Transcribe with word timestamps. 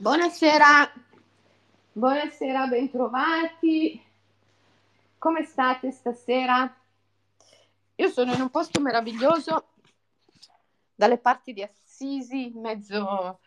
Buonasera, 0.00 0.92
buonasera, 1.90 2.66
bentrovati. 2.68 4.00
Come 5.18 5.42
state 5.42 5.90
stasera? 5.90 6.72
Io 7.96 8.08
sono 8.08 8.32
in 8.32 8.40
un 8.40 8.48
posto 8.48 8.80
meraviglioso 8.80 9.72
dalle 10.94 11.18
parti 11.18 11.52
di 11.52 11.64
Assisi, 11.64 12.52
in 12.54 12.60
mezzo 12.60 13.40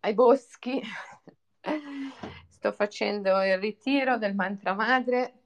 ai 0.00 0.14
boschi. 0.14 0.80
Sto 2.48 2.72
facendo 2.72 3.42
il 3.42 3.58
ritiro 3.58 4.16
del 4.16 4.34
mantra 4.34 4.72
madre. 4.72 5.42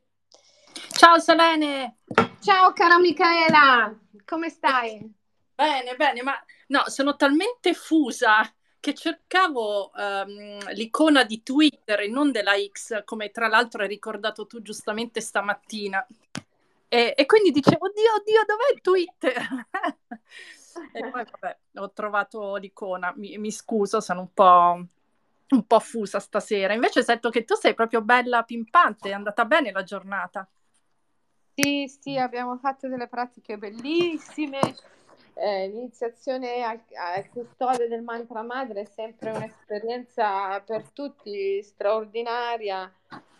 Ciao 0.92 1.18
Selene! 1.18 2.02
Ciao 2.38 2.72
cara 2.72 3.00
Michaela, 3.00 3.92
come 4.24 4.48
stai? 4.48 5.12
Bene, 5.56 5.96
bene, 5.96 6.22
ma 6.22 6.40
no, 6.68 6.84
sono 6.86 7.16
talmente 7.16 7.74
fusa 7.74 8.48
che 8.84 8.92
cercavo 8.92 9.92
um, 9.96 10.58
l'icona 10.74 11.24
di 11.24 11.42
Twitter 11.42 12.00
e 12.00 12.06
non 12.06 12.30
della 12.30 12.52
X, 12.70 13.02
come 13.04 13.30
tra 13.30 13.48
l'altro 13.48 13.80
hai 13.80 13.88
ricordato 13.88 14.46
tu 14.46 14.60
giustamente 14.60 15.22
stamattina. 15.22 16.06
E, 16.86 17.14
e 17.16 17.24
quindi 17.24 17.50
dicevo, 17.50 17.86
oddio, 17.86 18.12
oddio, 18.18 18.44
dov'è 18.46 18.80
Twitter? 18.82 19.68
e 20.92 21.00
poi 21.00 21.24
vabbè, 21.30 21.58
ho 21.76 21.92
trovato 21.92 22.56
l'icona, 22.56 23.10
mi, 23.16 23.38
mi 23.38 23.50
scuso, 23.50 24.02
sono 24.02 24.20
un 24.20 24.34
po', 24.34 24.84
un 25.48 25.66
po' 25.66 25.80
fusa 25.80 26.20
stasera. 26.20 26.74
Invece 26.74 27.02
sento 27.02 27.30
che 27.30 27.46
tu 27.46 27.54
sei 27.54 27.72
proprio 27.72 28.02
bella 28.02 28.42
pimpante, 28.42 29.08
è 29.08 29.12
andata 29.12 29.46
bene 29.46 29.72
la 29.72 29.82
giornata. 29.82 30.46
Sì, 31.54 31.90
sì, 32.02 32.18
abbiamo 32.18 32.58
fatto 32.58 32.86
delle 32.86 33.08
pratiche 33.08 33.56
bellissime 33.56 34.60
eh, 35.34 35.68
l'iniziazione 35.68 36.62
al, 36.62 36.80
al, 36.94 37.28
custode 37.28 37.88
del 37.88 38.02
mantra 38.02 38.42
madre 38.42 38.82
è 38.82 38.84
sempre 38.84 39.30
un'esperienza 39.30 40.60
per 40.60 40.90
tutti 40.92 41.62
straordinaria 41.62 42.92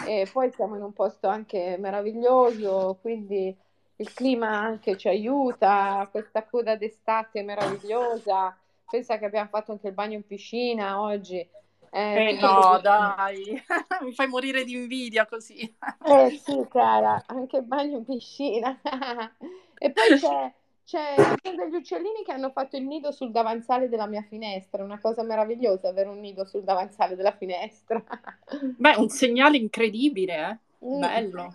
e 0.05 0.29
poi 0.31 0.51
siamo 0.53 0.77
in 0.77 0.83
un 0.83 0.93
posto 0.93 1.29
anche 1.29 1.77
meraviglioso, 1.79 2.99
quindi 3.01 3.57
il 3.97 4.13
clima 4.13 4.49
anche 4.49 4.97
ci 4.97 5.09
aiuta, 5.09 6.09
questa 6.11 6.45
coda 6.45 6.77
d'estate 6.77 7.43
meravigliosa, 7.43 8.57
pensa 8.91 9.19
che 9.19 9.25
abbiamo 9.25 9.49
fatto 9.49 9.73
anche 9.73 9.89
il 9.89 9.95
bagno 9.95 10.15
in 10.15 10.27
piscina 10.27 11.01
oggi. 11.01 11.49
Eh, 11.91 12.31
eh 12.31 12.41
no, 12.41 12.81
dai, 12.83 13.63
mi 14.03 14.13
fai 14.13 14.27
morire 14.27 14.65
di 14.65 14.73
invidia 14.75 15.27
così. 15.27 15.61
eh 16.07 16.31
sì, 16.31 16.67
cara, 16.69 17.23
anche 17.27 17.59
il 17.59 17.65
bagno 17.65 17.99
in 17.99 18.05
piscina. 18.05 18.81
e 19.79 19.93
poi 19.93 20.19
c'è 20.19 20.53
c'è 20.85 21.15
degli 21.43 21.75
uccellini 21.75 22.23
che 22.25 22.33
hanno 22.33 22.51
fatto 22.51 22.77
il 22.77 22.85
nido 22.85 23.11
sul 23.11 23.31
davanzale 23.31 23.89
della 23.89 24.07
mia 24.07 24.23
finestra, 24.23 24.85
una 24.85 25.01
cosa 25.01 25.23
meravigliosa 25.23 25.89
avere 25.89 26.09
un 26.09 26.21
nido 26.21 26.45
sul 26.45 26.63
davanzale 26.63 27.17
della 27.17 27.35
finestra. 27.37 28.03
Beh, 28.77 28.97
un 28.97 29.09
segnale 29.09 29.57
incredibile, 29.57 30.35
eh? 30.81 30.87
Mm. 30.87 31.01
Bello, 31.01 31.55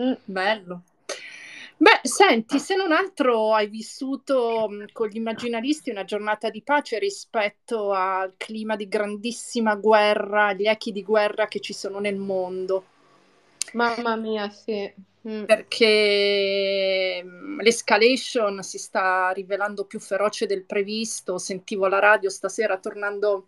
mm. 0.00 0.12
bello. 0.24 0.82
Beh, 1.76 2.00
senti, 2.02 2.58
se 2.58 2.76
non 2.76 2.92
altro 2.92 3.52
hai 3.52 3.68
vissuto 3.68 4.68
mm, 4.70 4.84
con 4.92 5.08
gli 5.08 5.16
immaginaristi 5.16 5.90
una 5.90 6.04
giornata 6.04 6.48
di 6.48 6.62
pace 6.62 6.98
rispetto 6.98 7.92
al 7.92 8.34
clima 8.36 8.74
di 8.74 8.88
grandissima 8.88 9.74
guerra, 9.74 10.52
gli 10.52 10.66
echi 10.66 10.92
di 10.92 11.02
guerra 11.02 11.46
che 11.46 11.60
ci 11.60 11.72
sono 11.72 11.98
nel 11.98 12.16
mondo. 12.16 12.84
Mamma 13.72 14.16
mia, 14.16 14.48
sì. 14.50 14.92
Mm. 15.26 15.44
Perché 15.44 17.22
mm, 17.24 17.60
l'escalation 17.60 18.62
si 18.62 18.78
sta 18.78 19.30
rivelando 19.30 19.84
più 19.86 19.98
feroce 19.98 20.46
del 20.46 20.64
previsto. 20.64 21.38
Sentivo 21.38 21.86
la 21.86 21.98
radio 21.98 22.28
stasera 22.28 22.78
tornando 22.78 23.46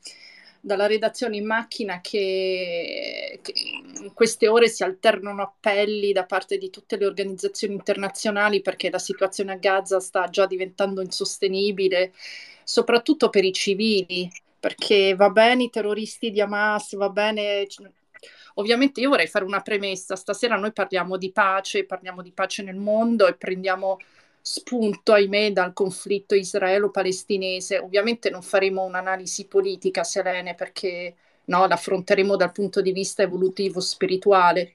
dalla 0.67 0.87
redazione 0.87 1.37
in 1.37 1.46
macchina 1.46 2.00
che, 2.00 3.38
che, 3.40 3.52
in 4.00 4.12
queste 4.14 4.49
ore 4.49 4.69
si 4.69 4.82
alternano 4.82 5.43
appelli 5.43 6.12
da 6.12 6.25
parte 6.25 6.58
di 6.58 6.70
tutte 6.70 6.96
le 6.96 7.06
organizzazioni 7.06 7.75
internazionali 7.75 8.62
perché 8.62 8.90
la 8.90 8.99
situazione 8.99 9.52
a 9.52 9.56
Gaza 9.56 10.00
sta 10.00 10.28
già 10.28 10.46
diventando 10.46 11.02
insostenibile, 11.02 12.12
soprattutto 12.64 13.28
per 13.28 13.44
i 13.44 13.52
civili, 13.52 14.28
perché 14.58 15.14
va 15.14 15.31
bene 15.31 15.64
i 15.64 15.70
terroristi 15.70 16.32
di 16.32 16.40
Hamas, 16.40 16.96
va 16.96 17.11
bene 17.11 17.67
Ovviamente 18.58 19.00
io 19.00 19.10
vorrei 19.10 19.26
fare 19.26 19.44
una 19.44 19.60
premessa, 19.60 20.16
stasera 20.16 20.56
noi 20.56 20.72
parliamo 20.72 21.16
di 21.16 21.30
pace, 21.30 21.84
parliamo 21.84 22.22
di 22.22 22.32
pace 22.32 22.62
nel 22.62 22.76
mondo 22.76 23.26
e 23.26 23.34
prendiamo 23.34 23.98
spunto, 24.40 25.12
ahimè, 25.12 25.52
dal 25.52 25.72
conflitto 25.72 26.34
israelo-palestinese. 26.34 27.78
Ovviamente 27.78 28.30
non 28.30 28.42
faremo 28.42 28.84
un'analisi 28.84 29.46
politica, 29.46 30.04
Selene, 30.04 30.54
perché 30.54 31.14
no, 31.46 31.66
l'affronteremo 31.66 32.36
dal 32.36 32.52
punto 32.52 32.80
di 32.80 32.92
vista 32.92 33.22
evolutivo 33.22 33.80
spirituale. 33.80 34.72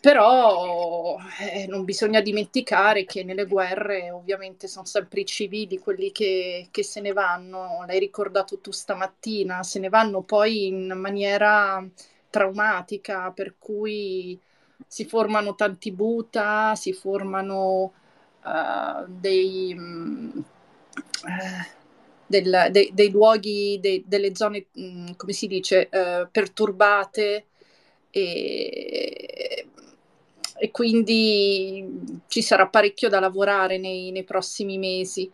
Però 0.00 1.16
eh, 1.40 1.66
non 1.66 1.84
bisogna 1.84 2.20
dimenticare 2.20 3.04
che 3.04 3.24
nelle 3.24 3.46
guerre 3.46 4.10
ovviamente 4.10 4.68
sono 4.68 4.86
sempre 4.86 5.20
i 5.20 5.24
civili 5.26 5.78
quelli 5.78 6.12
che, 6.12 6.68
che 6.70 6.82
se 6.84 7.00
ne 7.00 7.12
vanno, 7.12 7.84
l'hai 7.86 7.98
ricordato 7.98 8.60
tu 8.60 8.70
stamattina, 8.70 9.62
se 9.64 9.80
ne 9.80 9.88
vanno 9.88 10.22
poi 10.22 10.66
in 10.68 10.92
maniera 10.96 11.84
traumatica, 12.30 13.30
per 13.32 13.54
cui 13.58 14.38
si 14.86 15.04
formano 15.04 15.54
tanti 15.54 15.92
buta, 15.92 16.74
si 16.74 16.92
formano 16.92 17.92
uh, 18.44 19.04
dei, 19.06 19.74
um, 19.76 20.44
uh, 21.24 21.66
del, 22.26 22.68
de, 22.70 22.90
dei 22.92 23.10
luoghi, 23.10 23.78
de, 23.80 24.02
delle 24.06 24.34
zone, 24.34 24.66
um, 24.74 25.16
come 25.16 25.32
si 25.32 25.46
dice, 25.46 25.88
uh, 25.90 26.28
perturbate 26.30 27.46
e, 28.10 29.66
e, 30.58 30.70
quindi 30.70 32.22
ci 32.28 32.42
sarà 32.42 32.66
parecchio 32.68 33.08
da 33.08 33.20
lavorare 33.20 33.78
nei, 33.78 34.10
nei 34.10 34.24
prossimi 34.24 34.78
mesi. 34.78 35.30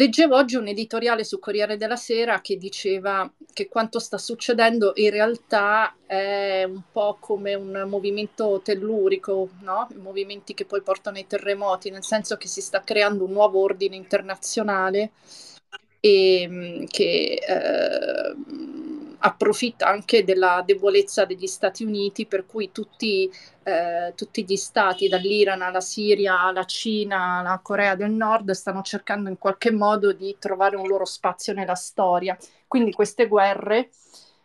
Leggevo 0.00 0.34
oggi 0.34 0.56
un 0.56 0.66
editoriale 0.66 1.24
su 1.24 1.38
Corriere 1.38 1.76
della 1.76 1.94
Sera 1.94 2.40
che 2.40 2.56
diceva 2.56 3.30
che 3.52 3.68
quanto 3.68 3.98
sta 3.98 4.16
succedendo 4.16 4.92
in 4.94 5.10
realtà 5.10 5.94
è 6.06 6.64
un 6.64 6.80
po' 6.90 7.18
come 7.20 7.52
un 7.52 7.84
movimento 7.86 8.62
tellurico, 8.64 9.50
no? 9.60 9.88
Movimenti 9.96 10.54
che 10.54 10.64
poi 10.64 10.80
portano 10.80 11.18
ai 11.18 11.26
terremoti, 11.26 11.90
nel 11.90 12.02
senso 12.02 12.38
che 12.38 12.48
si 12.48 12.62
sta 12.62 12.80
creando 12.80 13.24
un 13.24 13.32
nuovo 13.32 13.60
ordine 13.60 13.94
internazionale 13.94 15.10
e 16.00 16.46
mm, 16.48 16.84
che 16.86 17.38
eh, 17.46 18.34
approfitta 19.20 19.86
anche 19.86 20.24
della 20.24 20.62
debolezza 20.64 21.24
degli 21.24 21.46
Stati 21.46 21.84
Uniti, 21.84 22.26
per 22.26 22.46
cui 22.46 22.72
tutti, 22.72 23.30
eh, 23.62 24.12
tutti, 24.14 24.44
gli 24.44 24.56
stati, 24.56 25.08
dall'Iran 25.08 25.62
alla 25.62 25.80
Siria, 25.80 26.40
alla 26.40 26.64
Cina, 26.64 27.38
alla 27.38 27.60
Corea 27.62 27.94
del 27.94 28.10
Nord, 28.10 28.50
stanno 28.52 28.82
cercando 28.82 29.28
in 29.28 29.38
qualche 29.38 29.70
modo 29.70 30.12
di 30.12 30.36
trovare 30.38 30.76
un 30.76 30.86
loro 30.86 31.04
spazio 31.04 31.52
nella 31.52 31.74
storia. 31.74 32.36
Quindi 32.66 32.92
queste 32.92 33.26
guerre 33.26 33.90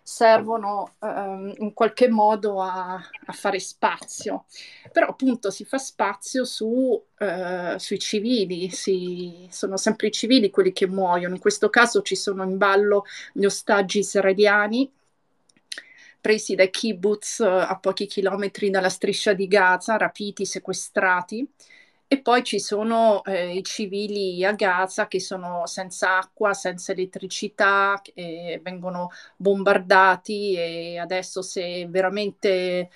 servono 0.07 0.97
ehm, 1.01 1.55
in 1.57 1.73
qualche 1.73 2.07
modo 2.07 2.61
a, 2.61 2.93
a, 2.93 3.33
fare 3.33 3.59
spazio, 3.59 4.45
però 4.91 5.07
appunto 5.07 5.49
si 5.49 5.65
fa 5.65 5.79
spazio 5.79 6.45
su, 6.45 7.03
eh, 7.17 7.73
sui 7.79 7.97
civili, 7.97 8.69
si, 8.69 9.47
sono 9.49 9.77
sempre 9.77 10.07
i 10.07 10.11
civili 10.11 10.51
quelli 10.51 10.73
che 10.73 10.85
muoiono, 10.85 11.33
in 11.33 11.41
questo 11.41 11.71
caso 11.71 12.03
ci 12.03 12.15
sono 12.15 12.43
in 12.43 12.55
ballo 12.57 13.05
gli 13.33 13.45
ostaggi 13.45 13.97
israeliani 13.99 14.91
presi 16.21 16.53
dai 16.53 16.69
kibbutz 16.69 17.39
eh, 17.39 17.47
a 17.47 17.75
pochi 17.79 18.05
chilometri 18.05 18.69
dalla 18.69 18.89
striscia 18.89 19.33
di 19.33 19.47
Gaza, 19.47 19.97
rapiti, 19.97 20.45
sequestrati 20.45 21.47
e 22.07 22.19
poi 22.21 22.43
ci 22.43 22.59
sono 22.59 23.23
eh, 23.23 23.55
i 23.55 23.63
civili 23.63 24.45
a 24.45 24.53
Gaza 24.53 25.07
che 25.07 25.19
sono 25.19 25.65
senza 25.65 26.17
acqua, 26.17 26.53
senza 26.53 26.91
elettricità, 26.91 27.99
che 28.01 28.59
vengono 28.63 29.09
bombardati 29.35 30.53
e 30.55 30.99
adesso 30.99 31.41
se 31.41 31.87
veramente 31.89 32.89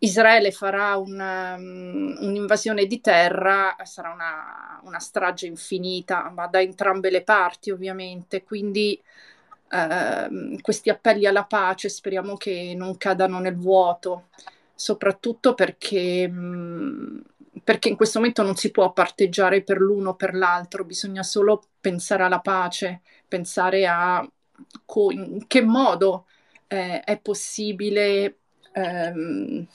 Israele 0.00 0.52
farà 0.52 0.96
una, 0.96 1.54
um, 1.56 2.16
un'invasione 2.20 2.86
di 2.86 3.00
terra 3.00 3.76
sarà 3.82 4.12
una, 4.12 4.80
una, 4.84 5.00
strage 5.00 5.46
infinita, 5.46 6.30
ma 6.30 6.46
da 6.46 6.60
entrambe 6.60 7.10
le 7.10 7.22
parti 7.22 7.70
ovviamente. 7.70 8.44
Quindi 8.44 9.00
eh, 9.70 10.58
questi 10.60 10.90
appelli 10.90 11.26
alla 11.26 11.44
pace 11.44 11.88
speriamo 11.88 12.36
che 12.36 12.74
non 12.76 12.96
cadano 12.96 13.40
nel 13.40 13.56
vuoto, 13.56 14.28
soprattutto 14.74 15.54
perché... 15.54 16.28
Mh, 16.28 17.22
perché 17.62 17.88
in 17.88 17.96
questo 17.96 18.18
momento 18.18 18.42
non 18.42 18.56
si 18.56 18.70
può 18.70 18.92
parteggiare 18.92 19.62
per 19.62 19.78
l'uno 19.78 20.10
o 20.10 20.14
per 20.14 20.34
l'altro, 20.34 20.84
bisogna 20.84 21.22
solo 21.22 21.62
pensare 21.80 22.22
alla 22.24 22.40
pace, 22.40 23.02
pensare 23.26 23.86
a 23.86 24.26
co- 24.84 25.10
in 25.10 25.46
che 25.46 25.62
modo 25.62 26.26
eh, 26.68 27.00
è 27.00 27.18
possibile 27.20 28.38
ehm, 28.72 29.66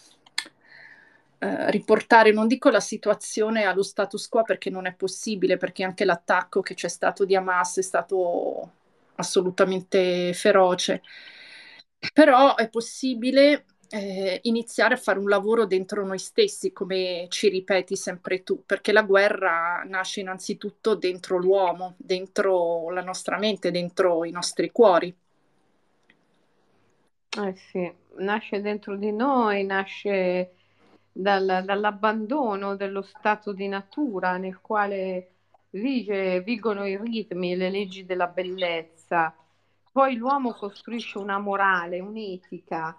eh, 1.39 1.71
riportare, 1.71 2.31
non 2.31 2.47
dico 2.47 2.69
la 2.69 2.79
situazione 2.79 3.63
allo 3.65 3.83
status 3.83 4.27
quo 4.29 4.43
perché 4.43 4.69
non 4.69 4.85
è 4.85 4.93
possibile, 4.93 5.57
perché 5.57 5.83
anche 5.83 6.05
l'attacco 6.05 6.61
che 6.61 6.73
c'è 6.73 6.87
stato 6.87 7.25
di 7.25 7.35
Hamas 7.35 7.77
è 7.79 7.81
stato 7.81 8.71
assolutamente 9.15 10.33
feroce. 10.33 11.01
Però 12.13 12.55
è 12.55 12.69
possibile 12.69 13.65
eh, 13.95 14.39
iniziare 14.43 14.95
a 14.95 14.97
fare 14.97 15.19
un 15.19 15.29
lavoro 15.29 15.65
dentro 15.67 16.03
noi 16.03 16.17
stessi, 16.17 16.73
come 16.73 17.27
ci 17.29 17.47
ripeti 17.47 17.95
sempre 17.95 18.41
tu, 18.41 18.63
perché 18.65 18.91
la 18.91 19.03
guerra 19.03 19.83
nasce 19.85 20.21
innanzitutto 20.21 20.95
dentro 20.95 21.37
l'uomo, 21.37 21.93
dentro 21.97 22.89
la 22.89 23.03
nostra 23.03 23.37
mente, 23.37 23.69
dentro 23.69 24.25
i 24.25 24.31
nostri 24.31 24.71
cuori. 24.71 25.15
Eh 27.37 27.55
sì, 27.55 27.91
nasce 28.17 28.61
dentro 28.61 28.95
di 28.95 29.11
noi, 29.11 29.63
nasce 29.63 30.53
dal, 31.11 31.61
dall'abbandono 31.63 32.75
dello 32.75 33.03
stato 33.03 33.53
di 33.53 33.67
natura 33.67 34.37
nel 34.37 34.59
quale 34.59 35.29
vige, 35.69 36.41
vigono 36.41 36.87
i 36.87 36.97
ritmi, 36.97 37.55
le 37.55 37.69
leggi 37.69 38.07
della 38.07 38.27
bellezza. 38.27 39.35
Poi 39.91 40.15
l'uomo 40.15 40.53
costruisce 40.53 41.19
una 41.19 41.37
morale, 41.37 41.99
un'etica 41.99 42.97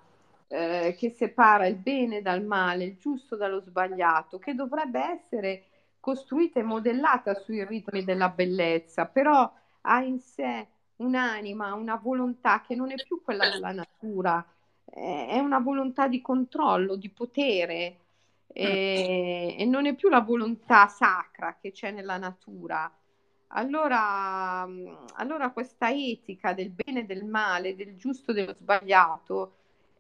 eh, 0.55 0.95
che 0.97 1.11
separa 1.11 1.67
il 1.67 1.75
bene 1.75 2.23
dal 2.23 2.45
male, 2.45 2.85
il 2.85 2.97
giusto 2.97 3.35
dallo 3.35 3.61
sbagliato, 3.61 4.39
che 4.39 4.55
dovrebbe 4.55 5.01
essere 5.01 5.65
costruita 5.99 6.61
e 6.61 6.63
modellata 6.63 7.35
sui 7.35 7.65
ritmi 7.65 8.05
della 8.05 8.29
bellezza, 8.29 9.07
però 9.07 9.53
ha 9.81 10.03
in 10.03 10.21
sé 10.21 10.69
un'anima, 10.97 11.75
una 11.75 11.97
volontà 11.97 12.61
che 12.61 12.77
non 12.77 12.93
è 12.93 12.95
più 13.03 13.21
quella 13.23 13.51
della 13.51 13.73
natura, 13.73 14.47
è 14.85 15.39
una 15.41 15.59
volontà 15.59 16.07
di 16.07 16.21
controllo, 16.21 16.95
di 16.95 17.11
potere 17.11 17.99
e, 18.47 19.57
e 19.59 19.65
non 19.65 19.87
è 19.87 19.95
più 19.95 20.09
la 20.09 20.21
volontà 20.21 20.87
sacra 20.87 21.57
che 21.61 21.73
c'è 21.73 21.91
nella 21.91 22.17
natura. 22.17 22.89
Allora, 23.49 24.69
allora 25.15 25.51
questa 25.51 25.91
etica 25.91 26.53
del 26.53 26.71
bene 26.71 27.01
e 27.01 27.05
del 27.07 27.25
male, 27.25 27.75
del 27.75 27.97
giusto 27.97 28.31
e 28.31 28.35
dello 28.35 28.55
sbagliato, 28.55 29.57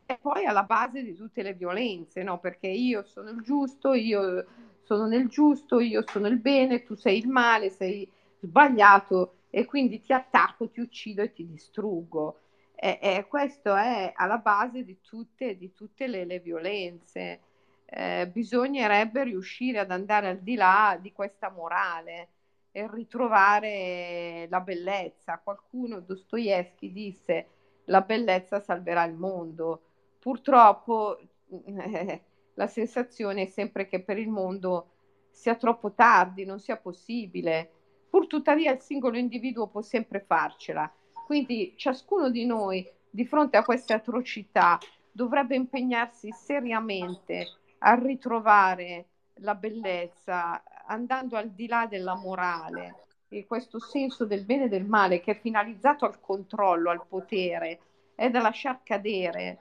è 0.06 0.18
poi 0.18 0.44
alla 0.44 0.64
base 0.64 1.02
di 1.02 1.14
tutte 1.14 1.42
le 1.42 1.54
violenze, 1.54 2.22
no? 2.22 2.38
Perché 2.38 2.68
io 2.68 3.02
sono 3.04 3.30
il 3.30 3.42
giusto, 3.42 3.94
io 3.94 4.44
sono 4.82 5.06
nel 5.06 5.28
giusto, 5.28 5.80
io 5.80 6.04
sono 6.06 6.26
il 6.26 6.38
bene, 6.38 6.82
tu 6.84 6.94
sei 6.94 7.18
il 7.18 7.28
male, 7.28 7.70
sei 7.70 8.08
sbagliato 8.40 9.36
e 9.50 9.64
quindi 9.64 10.00
ti 10.00 10.12
attacco, 10.12 10.68
ti 10.68 10.80
uccido 10.80 11.22
e 11.22 11.32
ti 11.32 11.46
distruggo. 11.46 12.40
E, 12.74 12.98
e 13.00 13.26
questo 13.28 13.74
è 13.74 14.12
alla 14.14 14.38
base 14.38 14.84
di 14.84 14.98
tutte, 15.00 15.56
di 15.56 15.72
tutte 15.72 16.06
le, 16.06 16.24
le, 16.24 16.40
violenze. 16.40 17.40
Eh, 17.86 18.28
bisognerebbe 18.32 19.24
riuscire 19.24 19.78
ad 19.78 19.90
andare 19.90 20.28
al 20.28 20.40
di 20.40 20.54
là 20.54 20.98
di 21.00 21.12
questa 21.12 21.50
morale 21.50 22.28
e 22.72 22.88
ritrovare 22.90 24.46
la 24.50 24.60
bellezza. 24.60 25.40
Qualcuno, 25.42 26.00
Dostoevsky, 26.00 26.92
disse 26.92 27.46
la 27.84 28.00
bellezza 28.00 28.60
salverà 28.60 29.04
il 29.04 29.14
mondo. 29.14 29.82
Purtroppo 30.24 31.18
eh, 31.66 32.22
la 32.56 32.66
sensazione 32.66 33.42
è 33.42 33.46
sempre 33.46 33.86
che 33.86 34.00
per 34.00 34.16
il 34.16 34.30
mondo 34.30 34.92
sia 35.30 35.54
troppo 35.54 35.92
tardi, 35.92 36.46
non 36.46 36.60
sia 36.60 36.78
possibile. 36.78 37.70
Pur 38.08 38.26
tuttavia 38.26 38.72
il 38.72 38.80
singolo 38.80 39.18
individuo 39.18 39.66
può 39.66 39.82
sempre 39.82 40.24
farcela. 40.26 40.90
Quindi 41.26 41.74
ciascuno 41.76 42.30
di 42.30 42.46
noi 42.46 42.90
di 43.10 43.26
fronte 43.26 43.58
a 43.58 43.64
queste 43.64 43.92
atrocità 43.92 44.78
dovrebbe 45.12 45.56
impegnarsi 45.56 46.30
seriamente 46.32 47.46
a 47.80 47.94
ritrovare 47.94 49.08
la 49.40 49.54
bellezza, 49.54 50.62
andando 50.86 51.36
al 51.36 51.50
di 51.50 51.66
là 51.66 51.86
della 51.86 52.14
morale. 52.14 52.94
E 53.28 53.44
questo 53.44 53.78
senso 53.78 54.24
del 54.24 54.46
bene 54.46 54.64
e 54.64 54.68
del 54.68 54.86
male 54.86 55.20
che 55.20 55.32
è 55.32 55.38
finalizzato 55.38 56.06
al 56.06 56.18
controllo, 56.18 56.88
al 56.88 57.04
potere, 57.06 57.80
è 58.14 58.30
da 58.30 58.40
lasciar 58.40 58.82
cadere 58.82 59.58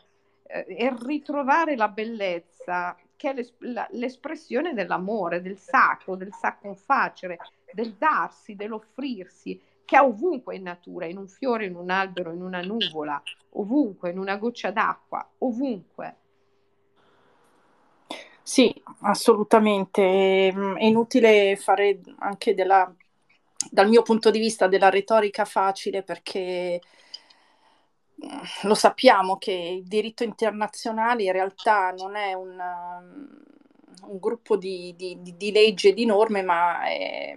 e 0.54 0.96
ritrovare 1.00 1.76
la 1.76 1.88
bellezza 1.88 2.96
che 3.16 3.30
è 3.30 3.34
l'es- 3.34 3.54
la, 3.60 3.88
l'espressione 3.92 4.74
dell'amore, 4.74 5.42
del 5.42 5.58
sacro, 5.58 6.16
del 6.16 6.34
sacro 6.34 6.76
facere, 6.76 7.38
del 7.72 7.94
darsi, 7.94 8.56
dell'offrirsi, 8.56 9.60
che 9.86 9.98
è 9.98 10.02
ovunque 10.02 10.56
in 10.56 10.64
natura, 10.64 11.06
in 11.06 11.18
un 11.18 11.28
fiore, 11.28 11.66
in 11.66 11.76
un 11.76 11.90
albero, 11.90 12.32
in 12.32 12.42
una 12.42 12.62
nuvola, 12.62 13.22
ovunque, 13.52 14.12
in 14.12 14.20
una 14.20 14.36
goccia 14.36 14.72
d'acqua, 14.72 15.28
ovunque. 15.40 16.18
Sì, 18.42 18.74
assolutamente. 19.02 20.02
È 20.50 20.84
inutile 20.84 21.56
fare 21.56 22.02
anche 22.20 22.54
della, 22.54 22.94
dal 23.72 23.88
mio 23.88 24.02
punto 24.02 24.30
di 24.30 24.40
vista 24.40 24.68
della 24.68 24.90
retorica 24.90 25.46
facile 25.46 26.04
perché 26.04 26.82
lo 28.64 28.76
sappiamo 28.76 29.38
che 29.38 29.52
il 29.52 29.84
diritto 29.84 30.24
internazionale 30.24 31.24
in 31.24 31.32
realtà 31.32 31.92
non 31.92 32.16
è 32.16 32.34
un, 32.34 32.58
un 34.06 34.20
gruppo 34.20 34.56
di, 34.56 34.94
di, 34.98 35.18
di, 35.22 35.52
leggi 35.52 35.90
e 35.90 35.94
di 35.94 36.06
norme, 36.06 36.42
ma 36.42 36.84
è, 36.86 37.36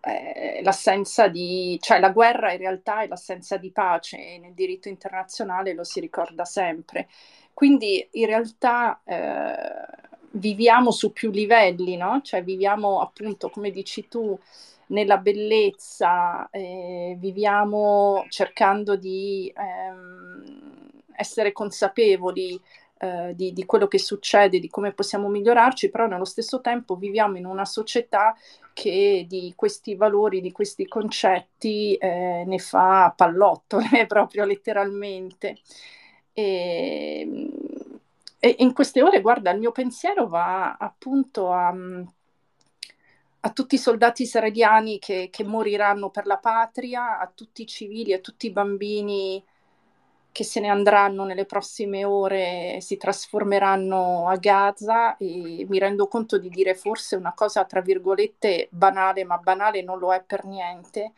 è 0.00 0.60
l'assenza 0.62 1.28
di, 1.28 1.78
cioè 1.80 2.00
la 2.00 2.10
guerra 2.10 2.52
in 2.52 2.58
realtà 2.58 3.02
è 3.02 3.08
l'assenza 3.08 3.56
di 3.56 3.70
pace 3.70 4.34
e 4.34 4.38
nel 4.38 4.54
diritto 4.54 4.88
internazionale 4.88 5.74
lo 5.74 5.84
si 5.84 6.00
ricorda 6.00 6.44
sempre. 6.44 7.08
Quindi 7.52 8.06
in 8.12 8.26
realtà 8.26 9.00
eh, 9.04 10.08
viviamo 10.32 10.90
su 10.90 11.12
più 11.12 11.30
livelli, 11.30 11.96
no? 11.96 12.20
Cioè 12.22 12.42
viviamo 12.42 13.00
appunto, 13.00 13.50
come 13.50 13.70
dici 13.70 14.08
tu, 14.08 14.38
nella 14.90 15.18
bellezza, 15.18 16.48
eh, 16.50 17.16
viviamo 17.18 18.24
cercando 18.28 18.96
di 18.96 19.52
ehm, 19.56 20.92
essere 21.16 21.52
consapevoli 21.52 22.60
eh, 22.98 23.32
di, 23.34 23.52
di, 23.52 23.64
quello 23.64 23.88
che 23.88 23.98
succede, 23.98 24.58
di 24.58 24.68
come 24.68 24.92
possiamo 24.92 25.28
migliorarci, 25.28 25.90
però 25.90 26.06
nello 26.06 26.24
stesso 26.24 26.60
tempo 26.60 26.96
viviamo 26.96 27.36
in 27.38 27.46
una 27.46 27.64
società 27.64 28.36
che 28.72 29.24
di 29.28 29.52
questi 29.56 29.94
valori, 29.94 30.40
di 30.40 30.52
questi 30.52 30.86
concetti 30.86 31.94
eh, 31.94 32.44
ne 32.46 32.58
fa 32.58 33.12
pallottole 33.16 34.06
proprio 34.08 34.44
letteralmente. 34.44 35.58
E, 36.32 37.50
e, 38.38 38.56
in 38.58 38.72
queste 38.72 39.02
ore, 39.02 39.20
guarda, 39.20 39.50
il 39.50 39.58
mio 39.58 39.72
pensiero 39.72 40.26
va 40.26 40.76
appunto 40.76 41.52
a, 41.52 41.74
a 43.40 43.50
tutti 43.50 43.76
i 43.76 43.78
soldati 43.78 44.22
israeliani 44.22 44.98
che, 44.98 45.28
che, 45.30 45.44
moriranno 45.44 46.10
per 46.10 46.26
la 46.26 46.38
patria, 46.38 47.18
a 47.18 47.30
tutti 47.32 47.62
i 47.62 47.66
civili, 47.66 48.12
a 48.12 48.18
tutti 48.18 48.46
i 48.46 48.50
bambini 48.50 49.42
che 50.32 50.44
se 50.44 50.60
ne 50.60 50.68
andranno 50.68 51.24
nelle 51.24 51.44
prossime 51.44 52.04
ore, 52.04 52.78
si 52.80 52.96
trasformeranno 52.96 54.28
a 54.28 54.36
Gaza 54.36 55.16
e 55.16 55.66
mi 55.68 55.78
rendo 55.78 56.06
conto 56.06 56.38
di 56.38 56.48
dire 56.48 56.74
forse 56.74 57.16
una 57.16 57.32
cosa 57.34 57.64
tra 57.64 57.80
virgolette 57.80 58.68
banale, 58.70 59.24
ma 59.24 59.38
banale 59.38 59.82
non 59.82 59.98
lo 59.98 60.12
è 60.12 60.22
per 60.22 60.44
niente. 60.44 61.12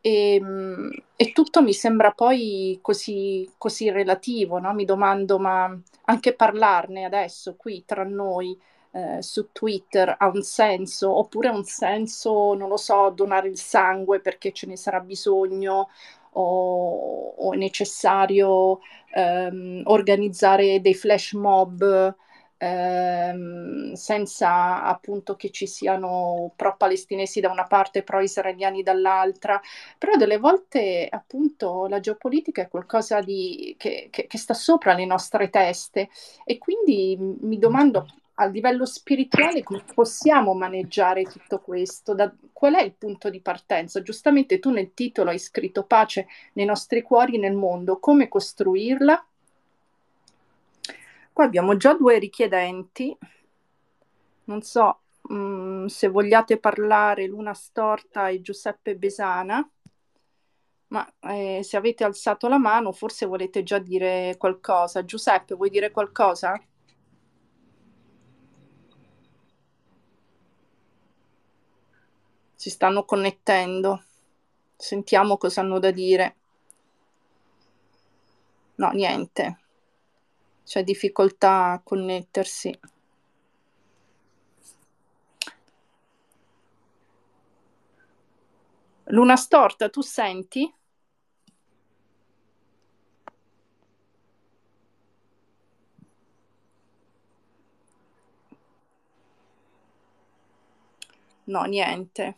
E, 0.00 0.34
ehm, 0.36 0.90
e 1.16 1.32
tutto 1.32 1.62
mi 1.62 1.74
sembra 1.74 2.12
poi 2.12 2.78
così, 2.80 3.48
così 3.58 3.90
relativo, 3.90 4.58
no? 4.58 4.72
mi 4.72 4.84
domando, 4.84 5.38
ma 5.38 5.78
anche 6.04 6.34
parlarne 6.34 7.04
adesso 7.04 7.56
qui 7.56 7.84
tra 7.84 8.04
noi 8.04 8.58
eh, 8.92 9.22
su 9.22 9.50
Twitter 9.52 10.14
ha 10.18 10.28
un 10.28 10.42
senso, 10.42 11.16
oppure 11.16 11.48
ha 11.48 11.52
un 11.52 11.64
senso, 11.64 12.54
non 12.54 12.68
lo 12.68 12.76
so, 12.76 13.10
donare 13.10 13.48
il 13.48 13.58
sangue 13.58 14.20
perché 14.20 14.52
ce 14.52 14.66
ne 14.66 14.76
sarà 14.76 15.00
bisogno, 15.00 15.88
o, 16.32 17.34
o 17.36 17.52
è 17.52 17.56
necessario 17.56 18.80
ehm, 19.14 19.82
organizzare 19.86 20.80
dei 20.80 20.94
flash 20.94 21.32
mob 21.32 22.14
ehm, 22.58 23.92
senza 23.94 24.82
appunto 24.84 25.34
che 25.36 25.50
ci 25.50 25.66
siano 25.66 26.52
pro-palestinesi 26.56 27.40
da 27.40 27.50
una 27.50 27.66
parte 27.66 28.00
e 28.00 28.02
pro-israeliani 28.02 28.82
dall'altra, 28.82 29.60
però 29.98 30.16
delle 30.16 30.38
volte 30.38 31.08
appunto 31.10 31.86
la 31.86 32.00
geopolitica 32.00 32.62
è 32.62 32.68
qualcosa 32.68 33.20
di, 33.20 33.74
che, 33.78 34.08
che, 34.10 34.26
che 34.26 34.38
sta 34.38 34.54
sopra 34.54 34.94
le 34.94 35.06
nostre 35.06 35.48
teste. 35.50 36.10
E 36.44 36.58
quindi 36.58 37.16
mi 37.18 37.58
domando 37.58 38.06
a 38.40 38.46
livello 38.46 38.86
spirituale 38.86 39.62
come 39.62 39.84
possiamo 39.94 40.54
maneggiare 40.54 41.24
tutto 41.24 41.60
questo? 41.60 42.14
Da, 42.14 42.32
qual 42.52 42.74
è 42.74 42.82
il 42.82 42.94
punto 42.94 43.28
di 43.28 43.40
partenza? 43.40 44.02
Giustamente 44.02 44.58
tu 44.58 44.70
nel 44.70 44.94
titolo 44.94 45.28
hai 45.28 45.38
scritto 45.38 45.84
pace 45.84 46.26
nei 46.54 46.64
nostri 46.64 47.02
cuori 47.02 47.38
nel 47.38 47.54
mondo, 47.54 47.98
come 47.98 48.28
costruirla? 48.28 49.26
Qua 51.32 51.44
abbiamo 51.44 51.76
già 51.76 51.94
due 51.94 52.18
richiedenti, 52.18 53.16
non 54.44 54.62
so 54.62 55.00
mh, 55.22 55.34
mm, 55.34 55.86
se 55.86 56.08
vogliate 56.08 56.58
parlare 56.58 57.26
Luna 57.26 57.52
Storta 57.52 58.28
e 58.28 58.40
Giuseppe 58.40 58.96
Besana, 58.96 59.68
ma 60.88 61.12
eh, 61.20 61.60
se 61.62 61.76
avete 61.76 62.04
alzato 62.04 62.48
la 62.48 62.58
mano 62.58 62.90
forse 62.92 63.26
volete 63.26 63.62
già 63.62 63.78
dire 63.78 64.34
qualcosa. 64.38 65.04
Giuseppe, 65.04 65.54
vuoi 65.54 65.70
dire 65.70 65.90
qualcosa? 65.90 66.60
Si 72.60 72.68
stanno 72.68 73.06
connettendo. 73.06 74.04
Sentiamo 74.76 75.38
cosa 75.38 75.62
hanno 75.62 75.78
da 75.78 75.90
dire. 75.90 76.36
No, 78.74 78.90
niente. 78.90 79.60
C'è 80.62 80.84
difficoltà 80.84 81.72
a 81.72 81.80
connettersi. 81.82 82.78
Luna 89.04 89.36
storta, 89.36 89.88
tu 89.88 90.02
senti? 90.02 90.70
No, 101.44 101.64
niente. 101.64 102.36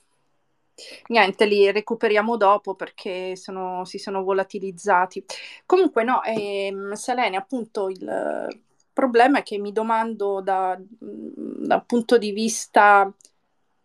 Niente, 1.08 1.44
li 1.46 1.70
recuperiamo 1.70 2.36
dopo 2.36 2.74
perché 2.74 3.36
sono, 3.36 3.84
si 3.84 3.98
sono 3.98 4.22
volatilizzati. 4.22 5.24
Comunque, 5.66 6.04
no, 6.04 6.22
ehm, 6.22 6.92
Selene, 6.92 7.36
appunto, 7.36 7.88
il 7.88 8.48
problema 8.92 9.38
è 9.38 9.42
che 9.42 9.58
mi 9.58 9.72
domando 9.72 10.40
da, 10.40 10.78
dal 10.78 11.84
punto 11.86 12.18
di 12.18 12.32
vista 12.32 13.12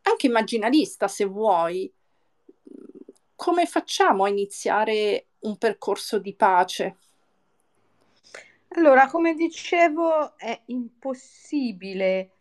anche 0.02 0.28
immaginalista, 0.28 1.08
se 1.08 1.26
vuoi, 1.26 1.92
come 3.36 3.66
facciamo 3.66 4.24
a 4.24 4.30
iniziare 4.30 5.28
un 5.40 5.58
percorso 5.58 6.18
di 6.18 6.34
pace? 6.34 6.98
Allora, 8.70 9.08
come 9.08 9.34
dicevo, 9.34 10.38
è 10.38 10.62
impossibile 10.66 12.37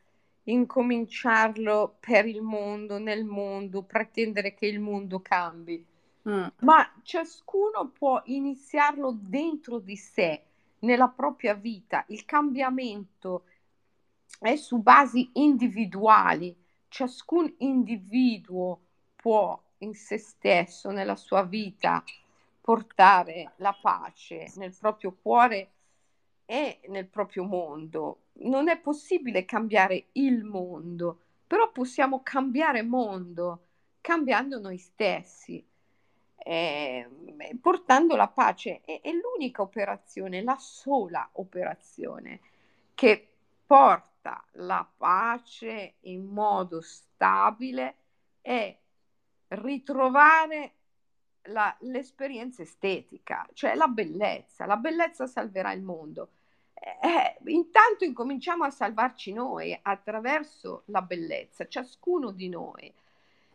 incominciarlo 0.49 1.97
per 2.01 2.27
il 2.27 2.43
mondo, 2.43 2.99
nel 2.99 3.25
mondo, 3.25 3.83
pretendere 3.83 4.55
che 4.55 4.67
il 4.67 4.81
mondo 4.81 5.21
cambi, 5.21 5.85
mm. 6.29 6.47
ma 6.61 6.93
ciascuno 7.03 7.91
può 7.91 8.21
iniziarlo 8.25 9.17
dentro 9.19 9.79
di 9.79 9.97
sé, 9.97 10.43
nella 10.81 11.09
propria 11.09 11.55
vita. 11.55 12.05
Il 12.09 12.25
cambiamento 12.25 13.45
è 14.39 14.57
su 14.57 14.79
basi 14.79 15.31
individuali, 15.35 16.55
ciascun 16.89 17.53
individuo 17.59 18.81
può 19.17 19.61
in 19.79 19.95
se 19.95 20.19
stesso, 20.19 20.91
nella 20.91 21.17
sua 21.17 21.43
vita, 21.43 22.03
portare 22.61 23.53
la 23.57 23.77
pace 23.81 24.53
nel 24.57 24.75
proprio 24.79 25.17
cuore 25.21 25.71
e 26.47 26.81
nel 26.89 27.07
proprio 27.07 27.45
mondo. 27.45 28.21
Non 28.39 28.69
è 28.69 28.79
possibile 28.79 29.45
cambiare 29.45 30.07
il 30.13 30.45
mondo, 30.45 31.21
però 31.47 31.71
possiamo 31.71 32.23
cambiare 32.23 32.83
mondo 32.83 33.63
cambiando 34.01 34.61
noi 34.61 34.79
stessi, 34.79 35.65
eh, 36.37 37.09
portando 37.61 38.15
la 38.15 38.29
pace. 38.29 38.81
È, 38.83 39.01
è 39.01 39.11
l'unica 39.11 39.63
operazione, 39.63 40.43
la 40.43 40.57
sola 40.59 41.29
operazione 41.33 42.41
che 42.95 43.33
porta 43.67 44.45
la 44.53 44.89
pace 44.97 45.97
in 46.03 46.25
modo 46.25 46.81
stabile 46.81 47.97
e 48.43 48.79
ritrovare 49.49 50.73
la, 51.49 51.77
l'esperienza 51.81 52.63
estetica, 52.63 53.47
cioè 53.53 53.75
la 53.75 53.89
bellezza. 53.89 54.67
La 54.67 54.77
bellezza 54.77 55.27
salverà 55.27 55.73
il 55.73 55.83
mondo. 55.83 56.31
Eh, 56.87 57.51
intanto 57.51 58.05
incominciamo 58.05 58.63
a 58.63 58.71
salvarci 58.71 59.33
noi 59.33 59.77
attraverso 59.83 60.83
la 60.87 61.03
bellezza, 61.03 61.67
ciascuno 61.67 62.31
di 62.31 62.49
noi. 62.49 62.93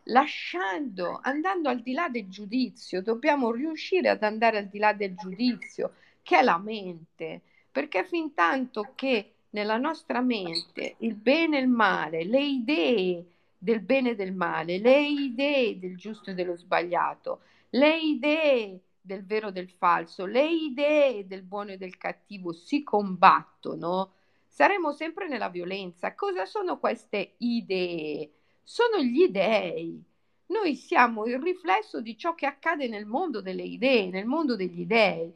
Lasciando, 0.05 1.19
andando 1.23 1.69
al 1.69 1.79
di 1.79 1.93
là 1.93 2.09
del 2.09 2.27
giudizio, 2.27 3.01
dobbiamo 3.01 3.51
riuscire 3.51 4.09
ad 4.09 4.23
andare 4.23 4.57
al 4.57 4.67
di 4.67 4.79
là 4.79 4.91
del 4.91 5.15
giudizio, 5.15 5.93
che 6.21 6.39
è 6.39 6.41
la 6.41 6.57
mente, 6.57 7.41
perché 7.71 8.03
fin 8.03 8.33
tanto 8.33 8.91
che 8.95 9.31
nella 9.51 9.77
nostra 9.77 10.19
mente 10.19 10.95
il 10.99 11.15
bene 11.15 11.57
e 11.57 11.61
il 11.61 11.69
male, 11.69 12.25
le 12.25 12.41
idee 12.41 13.25
del 13.57 13.79
bene 13.79 14.09
e 14.09 14.15
del 14.15 14.33
male, 14.33 14.77
le 14.79 14.99
idee 15.07 15.79
del 15.79 15.95
giusto 15.95 16.31
e 16.31 16.33
dello 16.33 16.57
sbagliato, 16.57 17.41
le 17.69 17.97
idee 17.97 18.79
del 19.01 19.25
vero 19.25 19.49
e 19.49 19.51
del 19.51 19.69
falso, 19.69 20.25
le 20.25 20.47
idee 20.47 21.25
del 21.25 21.43
buono 21.43 21.71
e 21.71 21.77
del 21.77 21.97
cattivo 21.97 22.53
si 22.53 22.83
combattono, 22.83 24.13
saremo 24.47 24.91
sempre 24.93 25.27
nella 25.27 25.49
violenza. 25.49 26.13
Cosa 26.13 26.45
sono 26.45 26.77
queste 26.77 27.33
idee? 27.37 28.31
Sono 28.63 29.01
gli 29.01 29.27
dei. 29.29 30.03
Noi 30.47 30.75
siamo 30.75 31.25
il 31.25 31.39
riflesso 31.39 32.01
di 32.01 32.17
ciò 32.17 32.35
che 32.35 32.45
accade 32.45 32.87
nel 32.87 33.05
mondo 33.05 33.41
delle 33.41 33.63
idee, 33.63 34.09
nel 34.09 34.25
mondo 34.25 34.55
degli 34.55 34.85
dei. 34.85 35.33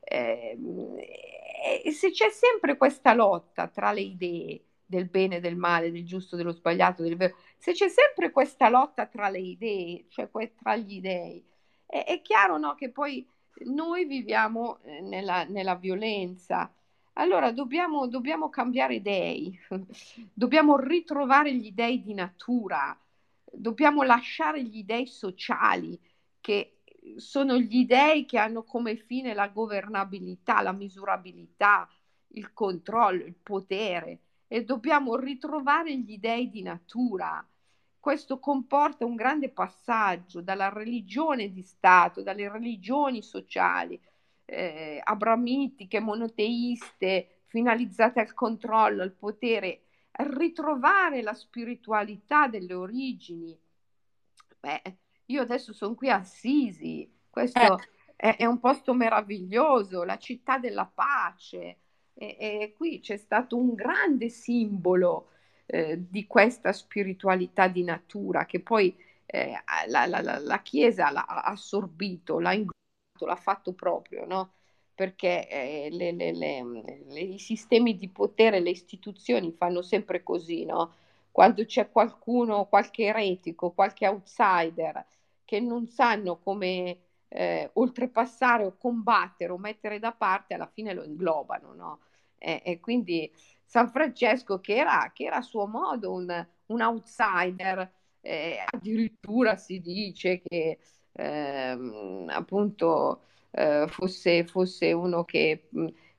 Eh, 0.00 0.58
e 1.84 1.90
se 1.92 2.10
c'è 2.10 2.30
sempre 2.30 2.76
questa 2.76 3.14
lotta 3.14 3.68
tra 3.68 3.92
le 3.92 4.02
idee 4.02 4.60
del 4.84 5.08
bene 5.08 5.36
e 5.36 5.40
del 5.40 5.56
male, 5.56 5.90
del 5.90 6.04
giusto 6.04 6.36
dello 6.36 6.52
sbagliato, 6.52 7.02
del 7.02 7.16
vero, 7.16 7.36
se 7.56 7.72
c'è 7.72 7.88
sempre 7.88 8.30
questa 8.30 8.68
lotta 8.68 9.06
tra 9.06 9.28
le 9.28 9.40
idee, 9.40 10.04
cioè 10.08 10.28
tra 10.56 10.76
gli 10.76 11.00
dei, 11.00 11.44
è, 11.86 12.04
è 12.04 12.20
chiaro 12.22 12.58
no, 12.58 12.74
che 12.74 12.90
poi 12.90 13.26
noi 13.64 14.04
viviamo 14.04 14.78
eh, 14.82 15.00
nella, 15.00 15.44
nella 15.44 15.76
violenza. 15.76 16.70
Allora 17.14 17.50
dobbiamo, 17.52 18.06
dobbiamo 18.08 18.50
cambiare 18.50 19.00
dei, 19.00 19.58
dobbiamo 20.32 20.76
ritrovare 20.76 21.54
gli 21.54 21.72
dei 21.72 22.02
di 22.02 22.12
natura, 22.12 22.98
dobbiamo 23.50 24.02
lasciare 24.02 24.62
gli 24.62 24.84
dei 24.84 25.06
sociali 25.06 25.98
che 26.40 26.82
sono 27.16 27.56
gli 27.56 27.86
dei 27.86 28.26
che 28.26 28.38
hanno 28.38 28.64
come 28.64 28.96
fine 28.96 29.32
la 29.32 29.48
governabilità, 29.48 30.60
la 30.60 30.72
misurabilità, 30.72 31.88
il 32.28 32.52
controllo, 32.52 33.24
il 33.24 33.36
potere 33.42 34.20
e 34.48 34.64
dobbiamo 34.64 35.16
ritrovare 35.16 35.96
gli 35.96 36.18
dei 36.18 36.50
di 36.50 36.62
natura. 36.62 37.46
Questo 38.06 38.38
comporta 38.38 39.04
un 39.04 39.16
grande 39.16 39.48
passaggio 39.48 40.40
dalla 40.40 40.68
religione 40.68 41.50
di 41.50 41.62
Stato, 41.62 42.22
dalle 42.22 42.48
religioni 42.48 43.20
sociali, 43.20 44.00
eh, 44.44 45.00
abramitiche, 45.02 45.98
monoteiste, 45.98 47.40
finalizzate 47.46 48.20
al 48.20 48.32
controllo, 48.32 49.02
al 49.02 49.10
potere, 49.10 49.86
a 50.12 50.22
ritrovare 50.24 51.20
la 51.20 51.34
spiritualità 51.34 52.46
delle 52.46 52.74
origini. 52.74 53.58
Beh, 54.60 54.98
io 55.24 55.42
adesso 55.42 55.72
sono 55.72 55.96
qui 55.96 56.08
a 56.08 56.18
Assisi, 56.18 57.12
questo 57.28 57.58
eh. 57.58 57.88
è, 58.14 58.36
è, 58.36 58.44
un 58.44 58.60
posto 58.60 58.94
meraviglioso, 58.94 60.04
la 60.04 60.18
città 60.18 60.58
della 60.58 60.86
pace, 60.86 61.78
e, 62.14 62.36
e 62.38 62.72
qui 62.76 63.00
c'è 63.00 63.16
stato 63.16 63.56
un 63.56 63.74
grande 63.74 64.28
simbolo 64.28 65.30
eh, 65.66 65.96
di 66.08 66.26
questa 66.26 66.72
spiritualità 66.72 67.68
di 67.68 67.82
natura 67.84 68.46
che 68.46 68.60
poi 68.60 68.96
eh, 69.26 69.52
la, 69.88 70.06
la, 70.06 70.20
la, 70.22 70.38
la, 70.38 70.62
Chiesa 70.62 71.10
l'ha 71.10 71.24
assorbito, 71.26 72.38
l'ha 72.38 72.52
inglobato, 72.52 73.26
l'ha 73.26 73.36
fatto 73.36 73.72
proprio, 73.72 74.24
no? 74.26 74.52
perché 74.94 75.48
eh, 75.48 75.88
le, 75.90 76.12
le, 76.12 76.32
le, 76.32 77.20
i 77.20 77.38
sistemi 77.38 77.96
di 77.96 78.08
potere, 78.08 78.60
le 78.60 78.70
istituzioni 78.70 79.52
fanno 79.52 79.82
sempre 79.82 80.22
così, 80.22 80.64
no? 80.64 80.94
quando 81.30 81.64
c'è 81.66 81.90
qualcuno, 81.90 82.66
qualche 82.66 83.04
eretico, 83.04 83.72
qualche 83.72 84.06
outsider 84.06 85.04
che 85.44 85.60
non 85.60 85.86
sanno 85.88 86.38
come 86.38 86.98
eh, 87.28 87.70
oltrepassare 87.74 88.64
o 88.64 88.76
combattere 88.78 89.52
o 89.52 89.58
mettere 89.58 89.98
da 89.98 90.12
parte, 90.12 90.54
alla 90.54 90.70
fine 90.72 90.94
lo 90.94 91.04
inglobano. 91.04 91.74
No? 91.74 92.00
E, 92.38 92.62
e 92.64 92.80
quindi 92.80 93.30
San 93.66 93.90
Francesco, 93.90 94.60
che 94.60 94.76
era, 94.76 95.10
che 95.12 95.24
era 95.24 95.36
a 95.36 95.42
suo 95.42 95.66
modo 95.66 96.12
un, 96.12 96.46
un 96.66 96.80
outsider, 96.80 97.90
eh, 98.20 98.64
addirittura 98.64 99.56
si 99.56 99.80
dice 99.80 100.40
che 100.42 100.78
ehm, 101.12 102.26
appunto 102.28 103.22
eh, 103.50 103.86
fosse, 103.88 104.44
fosse, 104.44 104.92
uno 104.92 105.24
che 105.24 105.68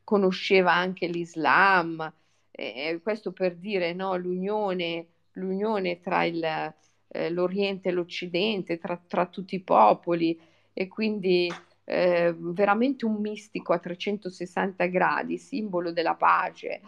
conosceva 0.03 0.73
anche 0.73 1.07
l'Islam, 1.07 2.11
eh, 2.51 2.99
questo 3.03 3.31
per 3.31 3.55
dire 3.55 3.93
no, 3.93 4.15
l'unione, 4.17 5.07
l'unione 5.33 5.99
tra 5.99 6.23
il, 6.23 6.43
eh, 6.43 7.29
l'Oriente 7.29 7.89
e 7.89 7.91
l'Occidente, 7.91 8.77
tra, 8.77 8.99
tra, 9.07 9.25
tutti 9.27 9.55
i 9.55 9.61
popoli 9.61 10.39
e 10.73 10.87
quindi 10.87 11.51
eh, 11.83 12.33
veramente 12.37 13.05
un 13.05 13.21
mistico 13.21 13.73
a 13.73 13.79
360 13.79 14.85
gradi, 14.87 15.37
simbolo 15.37 15.91
della 15.91 16.15
pace. 16.15 16.81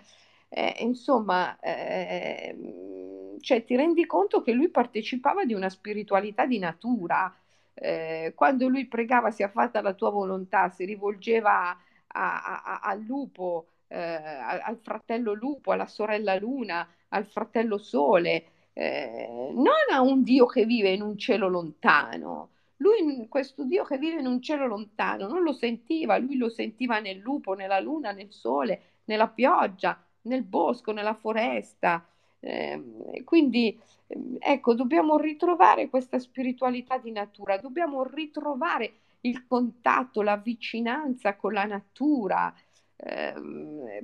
Eh, 0.52 0.78
insomma, 0.80 1.60
eh, 1.60 3.38
cioè, 3.40 3.64
ti 3.64 3.76
rendi 3.76 4.06
conto 4.06 4.42
che 4.42 4.52
lui 4.52 4.70
partecipava 4.70 5.46
di 5.46 5.54
una 5.54 5.70
spiritualità 5.70 6.46
di 6.46 6.60
natura. 6.60 7.34
Eh, 7.74 8.34
quando 8.36 8.68
lui 8.68 8.88
pregava 8.88 9.32
sia 9.32 9.50
fatta 9.50 9.82
la 9.82 9.94
tua 9.94 10.10
volontà, 10.10 10.70
si 10.70 10.86
rivolgeva 10.86 11.70
a, 11.72 11.78
a, 12.08 12.62
a, 12.64 12.80
al 12.82 13.02
lupo, 13.02 13.68
eh, 13.88 13.98
al 13.98 14.78
fratello 14.82 15.34
lupo, 15.34 15.72
alla 15.72 15.86
sorella 15.88 16.36
luna, 16.38 16.88
al 17.10 17.26
fratello 17.26 17.78
sole, 17.78 18.46
eh, 18.74 19.52
non 19.54 19.74
a 19.92 20.02
un 20.02 20.24
Dio 20.24 20.46
che 20.46 20.66
vive 20.66 20.92
in 20.92 21.02
un 21.02 21.18
cielo 21.18 21.48
lontano, 21.48 22.52
Lui, 22.78 23.28
questo 23.28 23.64
Dio 23.66 23.84
che 23.84 23.98
vive 23.98 24.20
in 24.20 24.26
un 24.28 24.42
cielo 24.42 24.66
lontano, 24.66 25.28
non 25.28 25.44
lo 25.44 25.54
sentiva, 25.54 26.18
lui 26.18 26.38
lo 26.38 26.50
sentiva 26.50 27.00
nel 27.00 27.18
lupo, 27.18 27.54
nella 27.54 27.80
luna, 27.80 28.12
nel 28.12 28.32
sole, 28.32 29.02
nella 29.06 29.28
pioggia, 29.28 30.02
nel 30.24 30.44
bosco, 30.44 30.92
nella 30.92 31.14
foresta. 31.16 32.06
Eh, 32.40 33.22
quindi, 33.26 33.78
ehm, 34.08 34.38
ecco, 34.40 34.74
dobbiamo 34.74 35.18
ritrovare 35.18 35.90
questa 35.90 36.20
spiritualità 36.20 36.98
di 36.98 37.12
natura, 37.12 37.58
dobbiamo 37.58 38.04
ritrovare 38.04 38.94
il 39.22 39.46
contatto, 39.48 40.22
la 40.22 40.38
vicinanza 40.38 41.36
con 41.36 41.54
la 41.54 41.66
natura, 41.66 42.54
eh, 42.96 43.34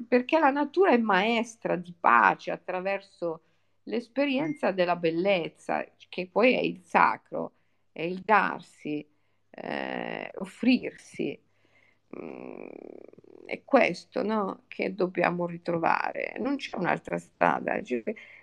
perché 0.07 0.39
la 0.39 0.51
natura 0.51 0.91
è 0.91 0.97
maestra 0.97 1.75
di 1.75 1.93
pace 1.97 2.51
attraverso 2.51 3.41
l'esperienza 3.83 4.71
della 4.71 4.95
bellezza, 4.95 5.85
che 6.09 6.27
poi 6.27 6.53
è 6.55 6.59
il 6.59 6.81
sacro, 6.83 7.53
è 7.91 8.01
il 8.03 8.21
darsi, 8.23 9.05
eh, 9.51 10.31
offrirsi. 10.37 11.39
Mm, 12.19 12.67
è 13.45 13.63
questo 13.63 14.23
no, 14.23 14.63
che 14.67 14.93
dobbiamo 14.93 15.45
ritrovare, 15.45 16.35
non 16.39 16.55
c'è 16.57 16.77
un'altra 16.77 17.17
strada, 17.19 17.79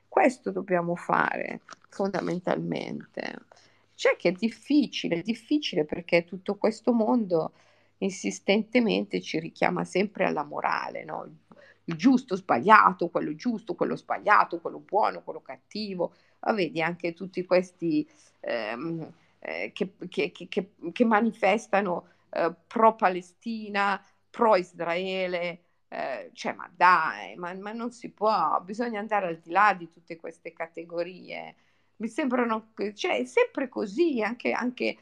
questo 0.09 0.51
dobbiamo 0.51 0.95
fare 0.95 1.61
fondamentalmente. 1.89 3.39
C'è 3.95 4.17
che 4.17 4.31
è 4.31 4.33
difficile, 4.33 5.17
è 5.17 5.23
difficile 5.23 5.85
perché 5.85 6.25
tutto 6.25 6.57
questo 6.57 6.93
mondo 6.93 7.53
insistentemente 7.99 9.21
ci 9.21 9.39
richiama 9.39 9.85
sempre 9.85 10.25
alla 10.25 10.45
morale, 10.45 11.05
no? 11.05 11.29
il 11.85 11.97
giusto, 11.97 12.37
sbagliato, 12.37 13.09
quello 13.09 13.35
giusto, 13.35 13.75
quello 13.75 13.97
sbagliato, 13.97 14.61
quello 14.61 14.79
buono, 14.79 15.23
quello 15.23 15.41
cattivo. 15.41 16.15
Ma 16.41 16.53
vedi 16.53 16.83
anche 16.83 17.13
tutti 17.13 17.45
questi 17.45 18.09
ehm, 18.41 19.13
eh, 19.41 19.71
che, 19.73 19.93
che, 20.09 20.31
che, 20.33 20.49
che, 20.93 21.05
manifestano 21.05 22.07
eh, 22.33 22.55
pro-Palestina, 22.67 24.03
pro-Israele. 24.31 25.65
Eh, 25.89 26.31
cioè, 26.33 26.55
ma 26.55 26.71
dai, 26.75 27.37
ma, 27.37 27.53
ma, 27.55 27.73
non 27.73 27.93
si 27.93 28.11
può, 28.11 28.61
bisogna 28.63 28.99
andare 28.99 29.27
al 29.27 29.39
di 29.39 29.51
là 29.51 29.75
di 29.75 29.91
tutte 29.91 30.17
queste 30.17 30.53
categorie. 30.53 31.55
Mi 31.97 32.09
sembrano, 32.09 32.73
cioè, 32.95 33.19
è 33.19 33.25
sempre 33.25 33.69
così, 33.69 34.23
anche, 34.23 34.53
anche 34.53 34.99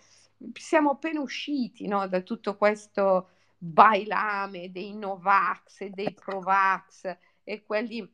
siamo 0.54 0.90
appena 0.90 1.20
usciti 1.20 1.86
no, 1.86 2.06
da 2.08 2.20
tutto 2.22 2.56
questo 2.56 3.30
bailame 3.58 4.70
dei 4.70 4.94
Novax 4.94 5.82
e 5.82 5.90
dei 5.90 6.12
Provax 6.14 7.16
e 7.44 7.62
quelli 7.62 8.10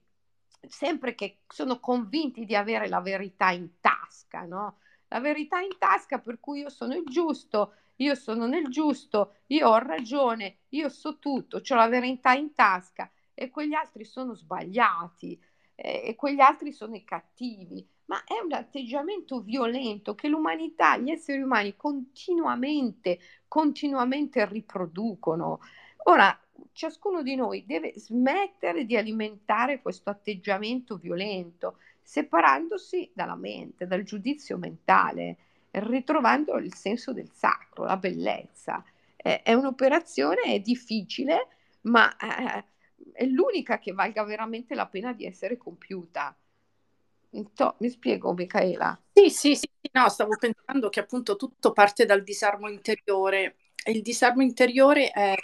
sempre 0.69 1.15
che 1.15 1.43
sono 1.47 1.79
convinti 1.79 2.45
di 2.45 2.57
avere 2.57 2.89
la 2.89 3.01
verità 3.01 3.51
in 3.51 3.79
tasca, 3.81 4.45
no? 4.45 4.79
La 5.09 5.21
verità 5.21 5.61
in 5.61 5.79
tasca 5.79 6.19
per 6.19 6.41
cui 6.41 6.61
io 6.61 6.69
sono 6.69 6.95
il 6.95 7.05
giusto, 7.05 7.75
io 7.97 8.15
sono 8.15 8.47
nel 8.47 8.69
giusto, 8.69 9.37
io 9.47 9.69
ho 9.69 9.79
ragione, 9.79 10.59
io 10.71 10.89
so 10.89 11.19
tutto, 11.19 11.61
ho 11.67 11.75
la 11.75 11.89
verità 11.89 12.33
in 12.33 12.55
tasca. 12.55 13.11
E 13.35 13.51
quegli 13.51 13.75
altri 13.75 14.05
sono 14.05 14.35
sbagliati 14.35 15.39
e 15.75 16.15
quegli 16.17 16.41
altri 16.41 16.73
sono 16.73 16.97
i 16.97 17.05
cattivi. 17.05 17.87
Ma 18.07 18.23
è 18.25 18.39
un 18.43 18.53
atteggiamento 18.53 19.41
violento 19.41 20.15
che 20.15 20.29
l'umanità, 20.29 20.97
gli 20.97 21.11
esseri 21.11 21.43
umani 21.43 21.77
continuamente, 21.77 23.19
continuamente 23.49 24.47
riproducono. 24.47 25.61
Ora, 26.05 26.39
ciascuno 26.73 27.23
di 27.23 27.35
noi 27.35 27.67
deve 27.67 27.93
smettere 27.97 28.85
di 28.85 28.97
alimentare 28.97 29.83
questo 29.83 30.09
atteggiamento 30.09 30.97
violento, 30.97 31.79
separandosi 32.01 33.11
dalla 33.13 33.35
mente, 33.35 33.87
dal 33.87 34.05
giudizio 34.05 34.57
mentale, 34.57 35.39
ritrovando 35.81 36.57
il 36.57 36.75
senso 36.75 37.13
del 37.13 37.31
sacro, 37.33 37.85
la 37.85 37.97
bellezza. 37.97 38.85
Eh, 39.17 39.43
è 39.43 39.53
un'operazione 39.53 40.61
difficile, 40.61 41.49
ma 41.83 42.15
eh, 42.17 42.65
è 43.13 43.25
l'unica 43.25 43.79
che 43.79 43.93
valga 43.93 44.25
veramente 44.25 44.75
la 44.75 44.87
pena 44.87 45.13
di 45.13 45.25
essere 45.25 45.57
compiuta. 45.57 46.37
To, 47.55 47.75
mi 47.79 47.91
spiego, 47.91 48.33
Michaela? 48.33 48.99
Sì, 49.13 49.29
sì, 49.29 49.55
sì, 49.55 49.69
no, 49.93 50.09
stavo 50.09 50.37
pensando 50.39 50.89
che 50.89 51.01
appunto 51.01 51.37
tutto 51.37 51.73
parte 51.73 52.07
dal 52.07 52.23
disarmo 52.23 52.69
interiore. 52.69 53.57
Il 53.87 54.01
disarmo 54.01 54.43
interiore 54.43 55.11
è 55.11 55.35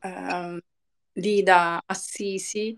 eh, 0.00 0.62
lì 1.12 1.42
da 1.42 1.80
Assisi, 1.86 2.76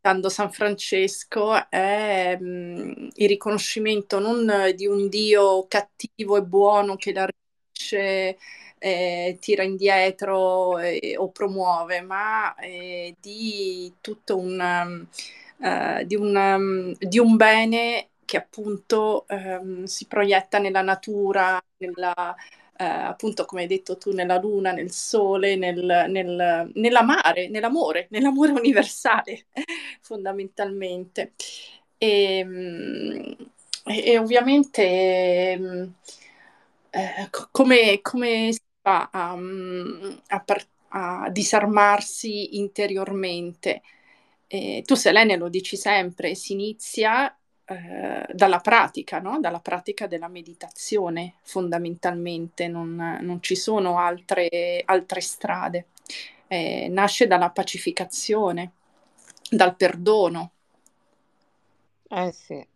dando 0.00 0.28
San 0.28 0.50
Francesco, 0.50 1.68
è 1.68 2.36
mh, 2.38 2.44
mm, 2.44 3.08
il 3.14 3.28
riconoscimento 3.28 4.18
non 4.18 4.72
di 4.74 4.86
un 4.86 5.08
Dio 5.08 5.66
cattivo 5.68 6.36
e 6.36 6.42
buono 6.42 6.96
che 6.96 7.12
la 7.12 7.26
riesce 7.26 8.38
eh, 8.78 9.36
tira 9.40 9.62
indietro 9.62 10.78
eh, 10.78 11.14
o 11.16 11.30
promuove, 11.30 12.00
ma 12.00 12.54
eh, 12.56 13.14
di 13.20 13.92
tutto 14.00 14.38
un 14.38 15.06
eh, 15.62 16.04
di, 16.06 16.16
un, 16.16 16.34
um, 16.34 16.94
di, 16.98 17.18
un, 17.18 17.36
bene 17.36 18.08
che 18.24 18.38
appunto 18.38 19.26
um, 19.28 19.84
si 19.84 20.06
proietta 20.06 20.58
nella 20.58 20.80
natura, 20.82 21.62
nella, 21.78 22.34
eh, 22.80 22.84
appunto 22.84 23.44
come 23.44 23.62
hai 23.62 23.66
detto 23.66 23.98
tu, 23.98 24.12
nella 24.12 24.38
luna, 24.38 24.72
nel 24.72 24.90
sole, 24.90 25.54
nel, 25.56 26.06
nel, 26.08 26.70
nell'amare, 26.74 27.48
nell'amore, 27.48 28.06
nell'amore 28.10 28.52
universale 28.52 29.46
fondamentalmente. 30.00 31.34
E, 31.98 32.42
mm, 32.44 33.32
e, 33.84 34.04
e 34.12 34.18
ovviamente 34.18 34.82
eh, 36.90 37.28
come, 37.50 38.00
come, 38.00 38.52
si 38.52 38.60
fa 38.80 39.10
a, 39.12 39.36
mm, 39.36 40.12
a, 40.28 40.44
a 40.88 41.30
disarmarsi 41.30 42.58
interiormente? 42.58 43.82
Eh, 44.46 44.82
tu 44.86 44.94
Selene 44.94 45.36
lo 45.36 45.48
dici 45.48 45.76
sempre, 45.76 46.34
si 46.34 46.52
inizia 46.54 47.34
eh, 47.70 48.26
dalla 48.32 48.58
pratica, 48.58 49.20
no? 49.20 49.38
dalla 49.38 49.60
pratica 49.60 50.08
della 50.08 50.26
meditazione 50.26 51.34
fondamentalmente, 51.42 52.66
non, 52.66 53.18
non 53.20 53.40
ci 53.40 53.54
sono 53.54 53.98
altre, 53.98 54.82
altre 54.84 55.20
strade. 55.20 55.86
Eh, 56.48 56.88
nasce 56.90 57.28
dalla 57.28 57.50
pacificazione, 57.50 58.72
dal 59.48 59.76
perdono. 59.76 60.50
Eh 62.10 62.32
sì. 62.32 62.66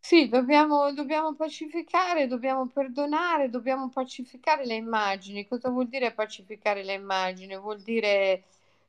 Sì, 0.00 0.28
dobbiamo, 0.28 0.92
dobbiamo 0.94 1.34
pacificare, 1.34 2.26
dobbiamo 2.26 2.68
perdonare, 2.68 3.50
dobbiamo 3.50 3.90
pacificare 3.90 4.64
le 4.64 4.76
immagini. 4.76 5.46
Cosa 5.46 5.68
vuol 5.68 5.88
dire 5.88 6.14
pacificare 6.14 6.82
le 6.84 6.94
immagini? 6.94 7.54
Vuol 7.58 7.82
dire 7.82 8.44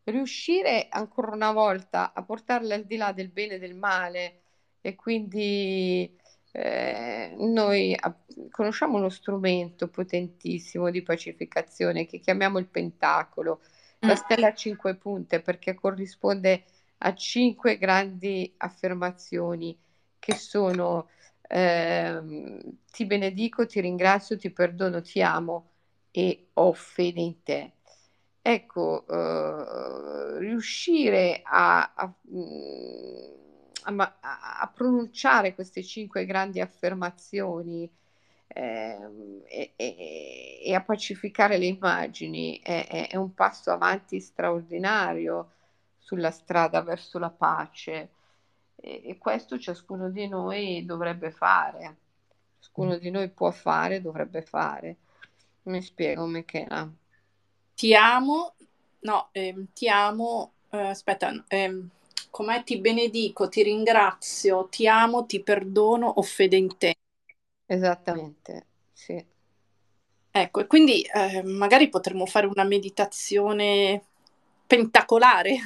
riuscire 0.07 0.87
ancora 0.89 1.31
una 1.33 1.51
volta 1.51 2.13
a 2.13 2.23
portarle 2.23 2.73
al 2.73 2.85
di 2.85 2.97
là 2.97 3.11
del 3.11 3.29
bene 3.29 3.55
e 3.55 3.59
del 3.59 3.75
male. 3.75 4.41
E 4.81 4.95
quindi 4.95 6.17
eh, 6.51 7.35
noi 7.37 7.95
a, 7.97 8.15
conosciamo 8.49 8.97
uno 8.97 9.09
strumento 9.09 9.89
potentissimo 9.89 10.89
di 10.89 11.01
pacificazione 11.01 12.05
che 12.05 12.19
chiamiamo 12.19 12.57
il 12.57 12.67
pentacolo, 12.67 13.61
la 13.99 14.13
mm. 14.13 14.15
stella 14.15 14.47
a 14.47 14.53
cinque 14.53 14.95
punte 14.95 15.41
perché 15.41 15.73
corrisponde 15.75 16.63
a 16.99 17.13
cinque 17.13 17.77
grandi 17.77 18.53
affermazioni 18.57 19.77
che 20.19 20.35
sono 20.35 21.09
eh, 21.49 22.21
ti 22.91 23.05
benedico, 23.05 23.65
ti 23.65 23.81
ringrazio, 23.81 24.37
ti 24.37 24.49
perdono, 24.51 25.01
ti 25.01 25.21
amo 25.21 25.69
e 26.11 26.47
ho 26.53 26.73
fede 26.73 27.21
in 27.21 27.43
te 27.43 27.71
ecco, 28.49 29.05
eh, 29.09 30.39
riuscire 30.39 31.41
a, 31.43 31.93
a, 31.93 32.13
mm, 32.31 33.99
a, 33.99 34.17
a, 34.61 34.71
pronunciare 34.73 35.53
queste 35.53 35.83
cinque 35.83 36.25
grandi 36.25 36.61
affermazioni 36.61 37.89
eh, 38.47 38.97
e, 39.47 39.73
e, 39.75 40.61
e, 40.63 40.73
a 40.73 40.81
pacificare 40.81 41.57
le 41.57 41.65
immagini 41.65 42.59
è, 42.63 43.09
è, 43.11 43.17
un 43.17 43.33
passo 43.33 43.71
avanti 43.71 44.21
straordinario 44.21 45.51
sulla 45.97 46.31
strada 46.31 46.81
verso 46.81 47.19
la 47.19 47.29
pace 47.29 48.09
e, 48.77 49.01
e 49.09 49.17
questo 49.17 49.59
ciascuno 49.59 50.09
di 50.09 50.25
noi 50.29 50.85
dovrebbe 50.85 51.31
fare, 51.31 51.97
ciascuno 52.59 52.97
di 52.97 53.09
noi 53.11 53.27
può 53.29 53.51
fare, 53.51 54.01
dovrebbe 54.01 54.41
fare. 54.41 54.95
Mi 55.63 55.81
spiego, 55.81 56.25
Michela 56.25 56.89
ti 57.77 57.93
amo, 57.93 58.55
no, 59.01 59.29
ehm, 59.33 59.67
ti 59.71 59.87
amo, 59.87 60.53
eh, 60.71 60.79
aspetta, 60.79 61.31
ehm, 61.47 61.87
com'è 62.31 62.63
ti 62.63 62.79
benedico, 62.79 63.49
ti 63.49 63.61
ringrazio, 63.61 64.67
ti 64.67 64.87
amo, 64.87 65.27
ti 65.27 65.43
perdono, 65.43 66.07
ho 66.07 66.23
fede 66.23 66.55
in 66.57 66.75
te. 66.75 66.95
Esattamente, 67.67 68.65
sì. 68.91 69.23
Ecco, 70.31 70.59
e 70.59 70.65
quindi 70.65 71.03
eh, 71.03 71.43
magari 71.43 71.87
potremmo 71.89 72.25
fare 72.25 72.47
una 72.47 72.63
meditazione 72.63 74.01
pentacolare. 74.65 75.57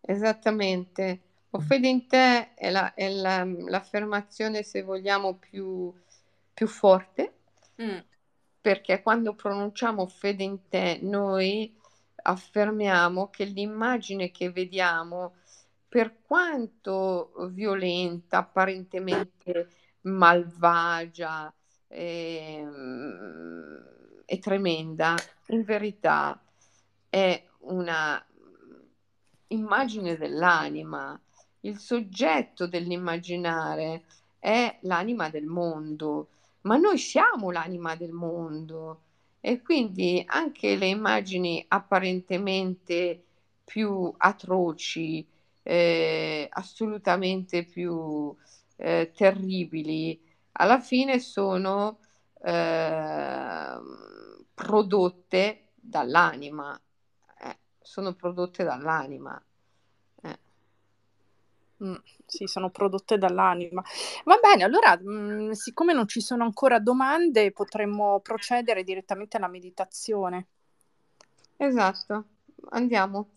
Esattamente. 0.00 1.20
Ho 1.50 1.60
fede 1.60 1.88
in 1.88 2.06
te 2.06 2.54
è, 2.54 2.70
la, 2.70 2.94
è 2.94 3.10
la, 3.10 3.44
l'affermazione, 3.44 4.62
se 4.62 4.80
vogliamo, 4.82 5.34
più, 5.34 5.92
più 6.54 6.66
forte, 6.66 7.34
mm. 7.82 7.98
Perché 8.62 9.02
quando 9.02 9.34
pronunciamo 9.34 10.06
fede 10.06 10.44
in 10.44 10.68
te, 10.68 11.00
noi 11.02 11.76
affermiamo 12.14 13.28
che 13.28 13.44
l'immagine 13.44 14.30
che 14.30 14.52
vediamo, 14.52 15.34
per 15.88 16.22
quanto 16.22 17.32
violenta, 17.50 18.38
apparentemente 18.38 19.68
malvagia 20.02 21.52
e, 21.88 22.66
e 24.24 24.38
tremenda, 24.38 25.16
in 25.48 25.64
verità 25.64 26.40
è 27.10 27.44
una 27.58 28.24
immagine 29.48 30.16
dell'anima. 30.16 31.20
Il 31.64 31.78
soggetto 31.78 32.68
dell'immaginare 32.68 34.04
è 34.38 34.78
l'anima 34.82 35.28
del 35.30 35.46
mondo, 35.46 36.28
ma 36.62 36.76
noi 36.76 36.98
siamo 36.98 37.50
l'anima 37.50 37.94
del 37.96 38.12
mondo 38.12 39.02
e 39.40 39.60
quindi 39.62 40.22
anche 40.26 40.76
le 40.76 40.86
immagini 40.86 41.64
apparentemente 41.68 43.24
più 43.64 44.12
atroci, 44.16 45.26
eh, 45.62 46.46
assolutamente 46.50 47.64
più 47.64 48.34
eh, 48.76 49.10
terribili, 49.14 50.20
alla 50.52 50.80
fine 50.80 51.18
sono 51.18 51.98
eh, 52.42 53.80
prodotte 54.54 55.70
dall'anima, 55.74 56.78
eh, 57.40 57.58
sono 57.80 58.14
prodotte 58.14 58.64
dall'anima. 58.64 59.42
Mm, 61.82 61.94
sì, 62.26 62.46
sono 62.46 62.70
prodotte 62.70 63.18
dall'anima. 63.18 63.82
Va 64.24 64.38
bene, 64.40 64.62
allora, 64.62 64.96
mh, 64.96 65.48
mm, 65.48 65.50
siccome 65.50 65.92
non 65.92 66.06
ci 66.06 66.20
sono 66.20 66.44
ancora 66.44 66.78
domande, 66.78 67.52
potremmo 67.52 68.20
procedere 68.20 68.84
direttamente 68.84 69.36
alla 69.36 69.48
meditazione. 69.48 70.46
Esatto, 71.56 72.24
andiamo. 72.70 73.30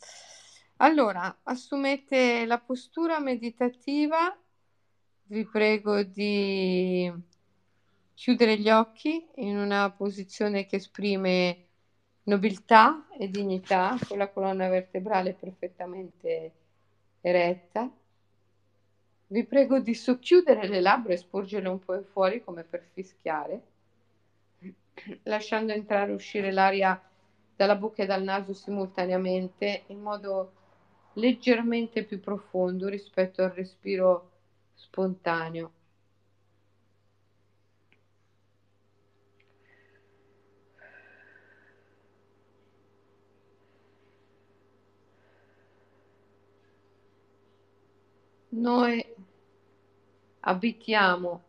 Allora, 0.77 1.39
assumete 1.43 2.45
la 2.45 2.59
postura 2.59 3.19
meditativa, 3.19 4.37
vi 5.27 5.45
prego 5.45 6.03
di 6.03 7.11
chiudere 8.13 8.57
gli 8.57 8.69
occhi 8.69 9.27
in 9.35 9.57
una 9.57 9.89
posizione 9.91 10.65
che 10.65 10.77
esprime 10.77 11.65
nobiltà 12.23 13.07
e 13.17 13.29
dignità, 13.29 13.97
con 14.07 14.17
la 14.17 14.29
colonna 14.29 14.67
vertebrale 14.67 15.33
perfettamente 15.33 16.51
eretta. 17.21 17.91
Vi 19.27 19.43
prego 19.45 19.79
di 19.79 19.93
socchiudere 19.93 20.67
le 20.67 20.81
labbra 20.81 21.13
e 21.13 21.17
sporgerle 21.17 21.69
un 21.69 21.77
po' 21.77 22.01
fuori 22.01 22.43
come 22.43 22.63
per 22.63 22.83
fischiare, 22.91 23.61
lasciando 25.23 25.71
entrare 25.73 26.11
e 26.11 26.15
uscire 26.15 26.51
l'aria 26.51 26.99
dalla 27.55 27.75
bocca 27.75 28.03
e 28.03 28.05
dal 28.05 28.23
naso 28.23 28.53
simultaneamente 28.53 29.83
in 29.87 30.01
modo 30.01 30.51
leggermente 31.13 32.03
più 32.03 32.19
profondo 32.19 32.87
rispetto 32.87 33.41
al 33.43 33.51
respiro 33.51 34.31
spontaneo. 34.73 35.71
Noi 48.51 49.14
abitiamo 50.47 51.43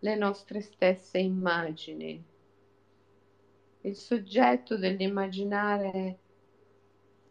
le 0.00 0.16
nostre 0.16 0.62
stesse 0.62 1.18
immagini. 1.18 2.24
Il 3.82 3.96
soggetto 3.96 4.78
dell'immaginare 4.78 6.18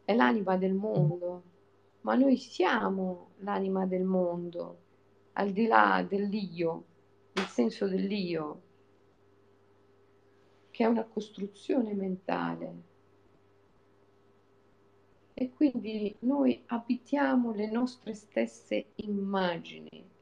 è 0.06 0.14
l'anima 0.16 0.56
del 0.58 0.74
mondo, 0.74 1.44
ma 2.02 2.16
noi 2.16 2.38
siamo 2.38 3.32
l'anima 3.38 3.86
del 3.88 4.04
mondo, 4.04 4.78
al 5.34 5.52
di 5.52 5.66
là 5.66 6.06
dell'io, 6.08 6.84
il 7.34 7.46
senso 7.46 7.88
dell'io, 7.88 8.62
che 10.70 10.84
è 10.84 10.88
una 10.88 11.06
costruzione 11.06 11.94
mentale 11.94 12.88
e 15.34 15.52
quindi 15.54 16.14
noi 16.20 16.62
abitiamo 16.68 17.54
le 17.54 17.72
nostre 17.72 18.14
stesse 18.14 18.88
immagini. 18.96 20.18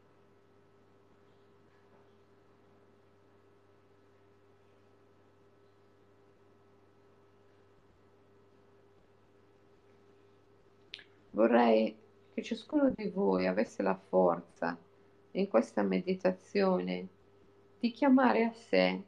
Vorrei 11.38 11.96
che 12.34 12.42
ciascuno 12.42 12.92
di 12.96 13.10
voi 13.10 13.46
avesse 13.46 13.84
la 13.84 13.94
forza 13.94 14.76
in 15.34 15.48
questa 15.48 15.84
meditazione 15.84 17.08
di 17.80 17.92
chiamare 17.92 18.44
a 18.44 18.52
sé 18.54 19.04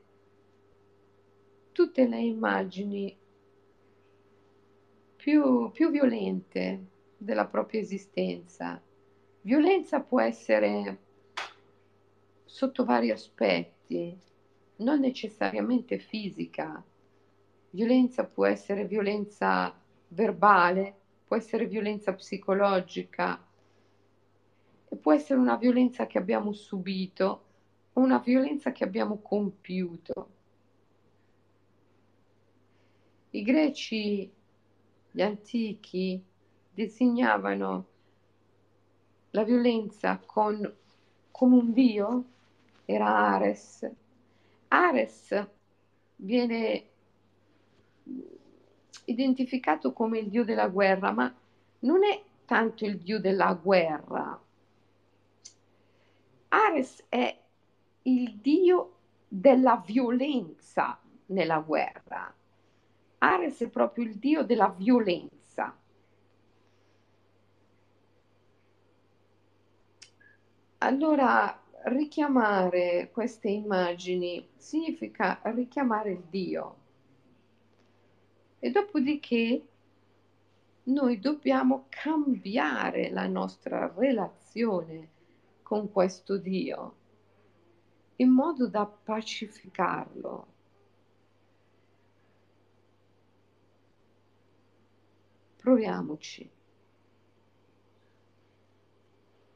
tutte 1.72 2.08
le 2.08 2.20
immagini 2.20 3.18
più, 5.15 5.72
più 5.72 5.89
violente 5.89 6.86
della 7.18 7.48
propria 7.48 7.80
esistenza. 7.80 8.80
Violenza 9.42 10.00
può 10.00 10.22
essere 10.22 11.00
sotto 12.46 12.86
vari 12.86 13.10
aspetti, 13.10 14.15
non 14.76 15.00
necessariamente 15.00 15.98
fisica. 15.98 16.84
Violenza 17.72 18.24
può 18.24 18.46
essere 18.46 18.86
violenza 18.86 19.76
verbale, 20.10 20.98
può 21.30 21.38
essere 21.38 21.68
violenza 21.68 22.12
psicologica, 22.15 23.39
può 25.00 25.13
essere 25.13 25.39
una 25.39 25.58
violenza 25.58 26.08
che 26.08 26.18
abbiamo 26.18 26.54
subito 26.54 27.44
o 27.94 28.02
una 28.02 28.18
violenza 28.18 28.72
che 28.72 28.84
abbiamo 28.84 29.20
compiuto. 29.20 30.30
I 33.30 33.44
greci 33.44 34.32
gli 35.12 35.22
antichi 35.22 36.20
disegnavano 36.74 37.86
la 39.30 39.44
violenza 39.44 40.20
con, 40.26 40.78
come 41.30 41.56
un 41.56 41.74
dio, 41.74 42.24
era 42.86 43.06
Ares. 43.36 43.88
Ares 44.70 45.48
viene 46.15 46.89
identificato 49.10 49.93
come 49.93 50.19
il 50.19 50.30
dio 50.30 50.43
della 50.43 50.67
guerra, 50.67 51.12
ma 51.12 51.34
non 51.80 52.04
è 52.04 52.22
tanto 52.45 52.86
il 52.86 52.98
dio 53.00 53.19
della 53.19 53.54
guerra. 53.54 54.39
Ares 56.50 57.06
è 57.10 57.38
il 58.04 58.36
dio 58.38 58.95
della 59.28 59.82
violenza 59.86 61.00
nella 61.28 61.60
guerra. 61.60 62.34
Ares 63.19 63.60
è 63.60 63.67
proprio 63.67 64.06
il 64.06 64.15
dio 64.15 64.43
della 64.43 64.69
violenza. 64.69 65.76
Allora, 70.80 71.62
richiamare 71.84 73.10
queste 73.12 73.50
immagini 73.50 74.50
significa 74.56 75.39
richiamare 75.43 76.12
il 76.12 76.24
Dio. 76.30 76.79
E 78.60 78.72
dopodiché 78.72 79.65
noi 80.84 81.19
dobbiamo 81.19 81.86
cambiare 81.88 83.10
la 83.10 83.28
nostra 83.28 83.91
relazione 83.95 85.10
con 85.63 85.91
questo 85.91 86.38
Dio 86.38 86.95
in 88.17 88.30
modo 88.30 88.67
da 88.67 88.86
pacificarlo. 88.86 90.48
Proviamoci. 95.56 96.50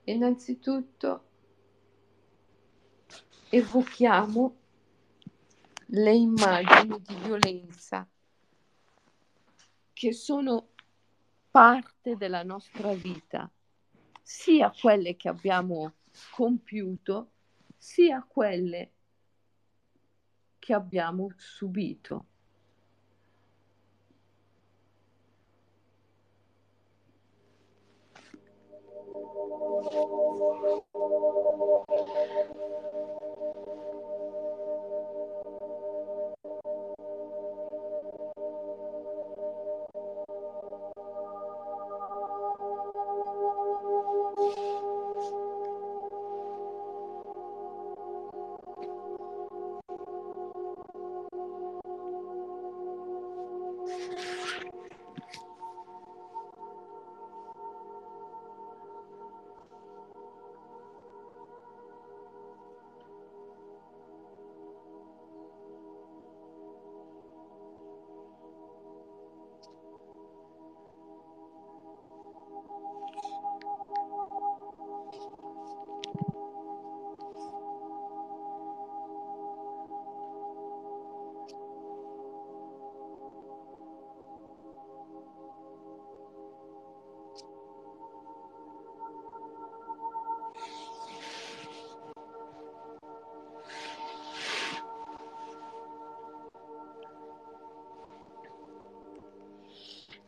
Innanzitutto 0.05 1.23
evochiamo 3.49 4.55
le 5.87 6.13
immagini 6.15 7.01
di 7.01 7.15
violenza 7.15 8.07
che 10.03 10.11
sono 10.11 10.71
parte 11.49 12.17
della 12.17 12.43
nostra 12.43 12.93
vita, 12.93 13.49
sia 14.21 14.69
quelle 14.69 15.15
che 15.15 15.29
abbiamo 15.29 15.93
compiuto, 16.31 17.31
sia 17.77 18.21
quelle 18.27 18.91
che 20.59 20.73
abbiamo 20.73 21.31
subito. 21.37 22.25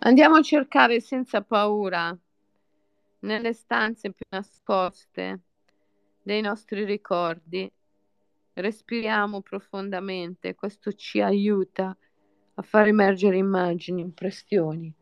Andiamo 0.06 0.36
a 0.36 0.42
cercare 0.44 1.00
senza 1.02 1.42
paura 1.42 2.16
nelle 3.22 3.54
stanze 3.54 4.12
più 4.12 4.24
nascoste 4.30 5.40
dei 6.22 6.42
nostri 6.42 6.86
ricordi. 6.86 7.68
Respiriamo 8.54 9.42
profondamente, 9.42 10.54
questo 10.54 10.94
ci 10.94 11.22
aiuta 11.22 11.98
a 12.54 12.62
far 12.62 12.86
emergere 12.86 13.38
immagini, 13.38 14.02
impressioni. 14.02 14.94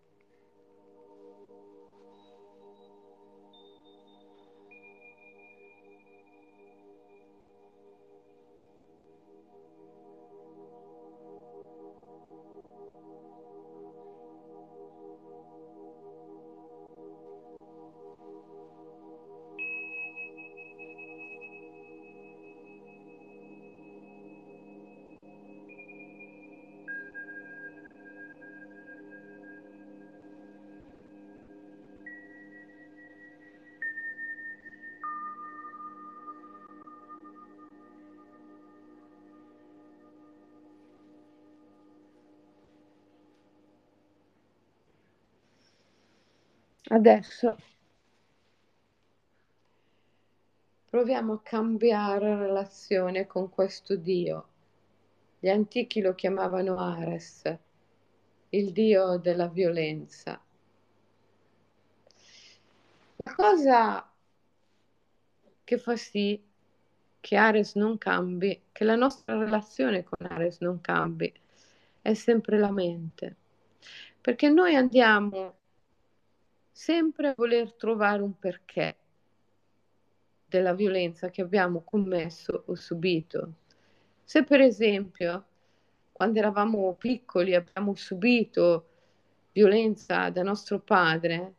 Adesso 46.94 47.58
proviamo 50.92 51.34
a 51.34 51.42
cambiare 51.42 52.36
relazione 52.36 53.26
con 53.26 53.50
questo 53.50 53.96
Dio. 53.96 54.48
Gli 55.40 55.50
antichi 55.50 56.02
lo 56.02 56.14
chiamavano 56.14 56.78
Ares, 56.78 57.58
il 58.50 58.72
Dio 58.72 59.18
della 59.18 59.48
violenza. 59.48 60.40
La 63.16 63.34
cosa 63.34 64.12
che 65.64 65.78
fa 65.80 65.96
sì 65.96 66.40
che 67.20 67.36
Ares 67.36 67.74
non 67.74 67.98
cambi, 67.98 68.66
che 68.72 68.84
la 68.84 68.96
nostra 68.96 69.36
relazione 69.36 70.04
con 70.04 70.28
Ares 70.28 70.60
non 70.60 70.80
cambi, 70.80 71.34
è 72.04 72.14
sempre 72.14 72.60
la 72.60 72.70
mente. 72.70 73.36
Perché 74.22 74.50
noi 74.50 74.76
andiamo 74.76 75.62
sempre 76.74 77.36
voler 77.38 77.74
trovare 77.74 78.24
un 78.24 78.38
perché 78.38 78.98
della 80.48 80.74
violenza 80.74 81.30
che 81.30 81.44
abbiamo 81.44 81.84
commesso 81.84 82.64
o 82.66 82.76
subito. 82.76 83.54
Se 84.24 84.44
per 84.44 84.60
esempio 84.60 85.46
quando 86.12 86.40
eravamo 86.40 86.94
piccoli 86.96 87.54
abbiamo 87.54 87.94
subito 87.96 88.88
violenza 89.52 90.30
da 90.32 90.42
nostro 90.42 90.80
padre, 90.80 91.54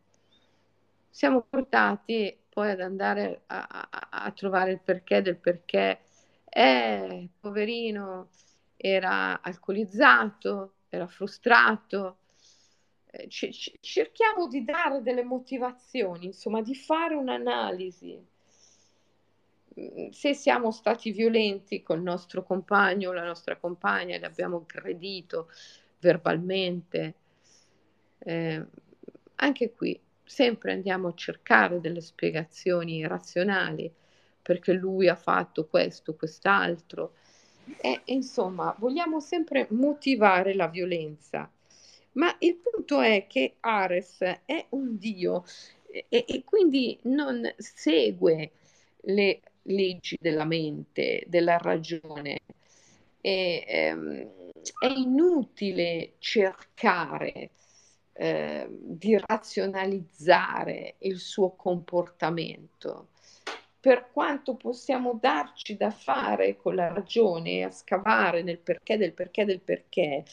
siamo 1.09 1.43
portati 1.43 2.37
poi 2.49 2.71
ad 2.71 2.81
andare 2.81 3.43
a, 3.47 3.67
a, 3.69 4.09
a 4.11 4.31
trovare 4.33 4.73
il 4.73 4.81
perché 4.81 5.23
del 5.23 5.37
perché. 5.37 6.01
Eh, 6.49 7.29
poverino, 7.39 8.31
era 8.77 9.41
alcolizzato, 9.41 10.75
era 10.89 11.07
frustrato, 11.07 12.19
eh, 13.17 13.29
c- 13.29 13.79
cerchiamo 13.81 14.49
di 14.49 14.65
dare 14.65 15.01
delle 15.03 15.23
motivazioni, 15.23 16.27
insomma, 16.27 16.63
di 16.63 16.75
fare 16.75 17.15
un'analisi. 17.15 18.21
Mm, 19.81 20.09
se 20.11 20.35
siamo 20.35 20.71
stati 20.73 21.13
violenti 21.13 21.83
col 21.83 22.03
nostro 22.03 22.43
compagno 22.43 23.11
o 23.11 23.13
la 23.13 23.25
nostra 23.25 23.57
compagna, 23.57 24.19
l'abbiamo 24.19 24.57
aggredito 24.59 25.49
verbalmente, 26.01 27.15
eh, 28.19 28.65
anche 29.37 29.73
qui 29.73 29.99
sempre 30.25 30.73
andiamo 30.73 31.09
a 31.09 31.15
cercare 31.15 31.81
delle 31.81 32.01
spiegazioni 32.01 33.07
razionali 33.07 33.93
perché 34.43 34.73
lui 34.73 35.09
ha 35.09 35.15
fatto 35.15 35.67
questo, 35.67 36.15
quest'altro. 36.15 37.15
E, 37.81 38.03
insomma, 38.07 38.75
vogliamo 38.79 39.21
sempre 39.21 39.67
motivare 39.71 40.55
la 40.55 40.69
violenza 40.69 41.51
ma 42.15 42.35
il 42.41 42.57
punto 42.57 43.01
è 43.01 43.27
che 43.29 43.55
Ares 43.61 44.19
è 44.45 44.67
un 44.71 44.99
dio 44.99 45.45
e, 45.87 46.07
e 46.09 46.43
quindi 46.45 46.99
non 47.03 47.53
segue 47.57 48.53
le 49.03 49.41
leggi 49.63 50.17
della 50.21 50.45
mente, 50.45 51.25
della 51.27 51.59
ragione. 51.59 52.41
E, 53.21 53.65
ehm, 53.67 54.31
è 54.79 54.87
inutile 54.87 56.15
cercare 56.19 57.51
eh, 58.13 58.67
di 58.71 59.19
razionalizzare 59.19 60.95
il 60.99 61.19
suo 61.19 61.51
comportamento. 61.51 63.09
Per 63.81 64.11
quanto 64.13 64.55
possiamo 64.55 65.19
darci 65.21 65.77
da 65.77 65.91
fare 65.91 66.57
con 66.57 66.75
la 66.75 66.89
ragione 66.89 67.65
a 67.65 67.71
scavare 67.71 68.43
nel 68.43 68.59
perché 68.59 68.97
del 68.97 69.13
perché 69.13 69.45
del 69.45 69.61
perché, 69.61 70.25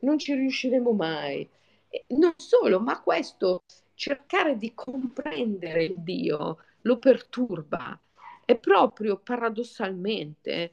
non 0.00 0.18
ci 0.18 0.34
riusciremo 0.34 0.92
mai. 0.92 1.48
E 1.88 2.04
non 2.08 2.34
solo, 2.36 2.80
ma 2.80 3.00
questo 3.00 3.62
cercare 3.94 4.56
di 4.56 4.72
comprendere 4.74 5.84
il 5.84 5.94
Dio 5.98 6.58
lo 6.82 6.98
perturba. 6.98 7.98
È 8.44 8.56
proprio 8.56 9.18
paradossalmente, 9.18 10.72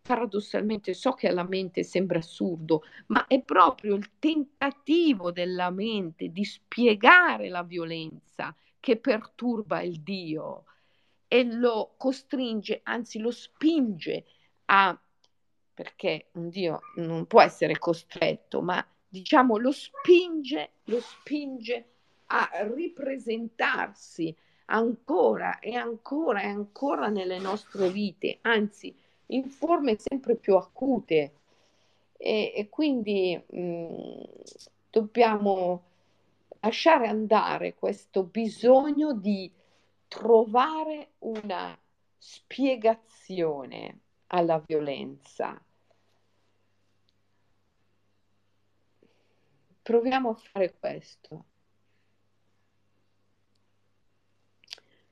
paradossalmente 0.00 0.94
so 0.94 1.12
che 1.12 1.28
alla 1.28 1.46
mente 1.46 1.82
sembra 1.82 2.18
assurdo, 2.18 2.82
ma 3.06 3.26
è 3.26 3.42
proprio 3.42 3.94
il 3.94 4.10
tentativo 4.18 5.32
della 5.32 5.70
mente 5.70 6.28
di 6.28 6.44
spiegare 6.44 7.48
la 7.48 7.62
violenza 7.62 8.54
che 8.78 8.96
perturba 8.96 9.80
il 9.82 10.00
Dio 10.00 10.64
e 11.28 11.44
lo 11.44 11.94
costringe, 11.96 12.80
anzi 12.82 13.18
lo 13.18 13.30
spinge 13.30 14.24
a 14.66 14.98
perché 15.74 16.26
un 16.32 16.48
Dio 16.48 16.80
non 16.96 17.26
può 17.26 17.40
essere 17.40 17.78
costretto, 17.78 18.60
ma 18.60 18.84
diciamo 19.08 19.56
lo 19.56 19.72
spinge, 19.72 20.70
lo 20.84 21.00
spinge 21.00 21.86
a 22.26 22.48
ripresentarsi 22.74 24.34
ancora 24.66 25.58
e 25.58 25.74
ancora 25.74 26.42
e 26.42 26.46
ancora 26.46 27.08
nelle 27.08 27.38
nostre 27.38 27.90
vite, 27.90 28.38
anzi 28.42 28.94
in 29.26 29.48
forme 29.48 29.96
sempre 29.98 30.36
più 30.36 30.56
acute. 30.56 31.32
E, 32.16 32.52
e 32.54 32.68
quindi 32.68 33.40
mh, 33.44 33.60
mm, 33.60 34.20
dobbiamo 34.90 35.82
lasciare 36.60 37.08
andare 37.08 37.74
questo 37.74 38.22
bisogno 38.22 39.12
di 39.12 39.50
trovare 40.06 41.12
una 41.20 41.76
spiegazione 42.16 43.98
alla 44.32 44.62
violenza. 44.64 45.60
Proviamo 49.82 50.30
a 50.30 50.34
fare 50.34 50.74
questo. 50.78 51.44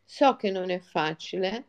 So 0.05 0.37
che 0.37 0.51
non 0.51 0.71
è 0.71 0.81
facile, 0.81 1.65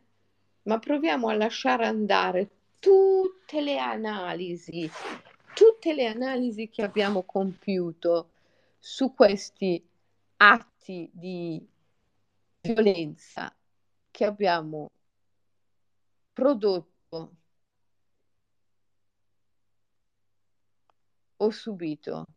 ma 0.64 0.80
proviamo 0.80 1.28
a 1.30 1.34
lasciare 1.36 1.86
andare 1.86 2.50
tutte 2.80 3.62
le 3.62 3.78
analisi 3.78 4.90
tutte 5.54 5.94
le 5.94 6.08
analisi 6.08 6.70
che 6.70 6.82
abbiamo 6.82 7.24
compiuto 7.24 8.32
su 8.80 9.14
questi 9.14 9.86
atti 10.38 11.10
di 11.14 11.64
violenza 12.62 13.54
che 14.10 14.26
abbiamo 14.26 14.90
prodotto 16.34 17.36
o 21.46 21.52
subito. 21.52 22.28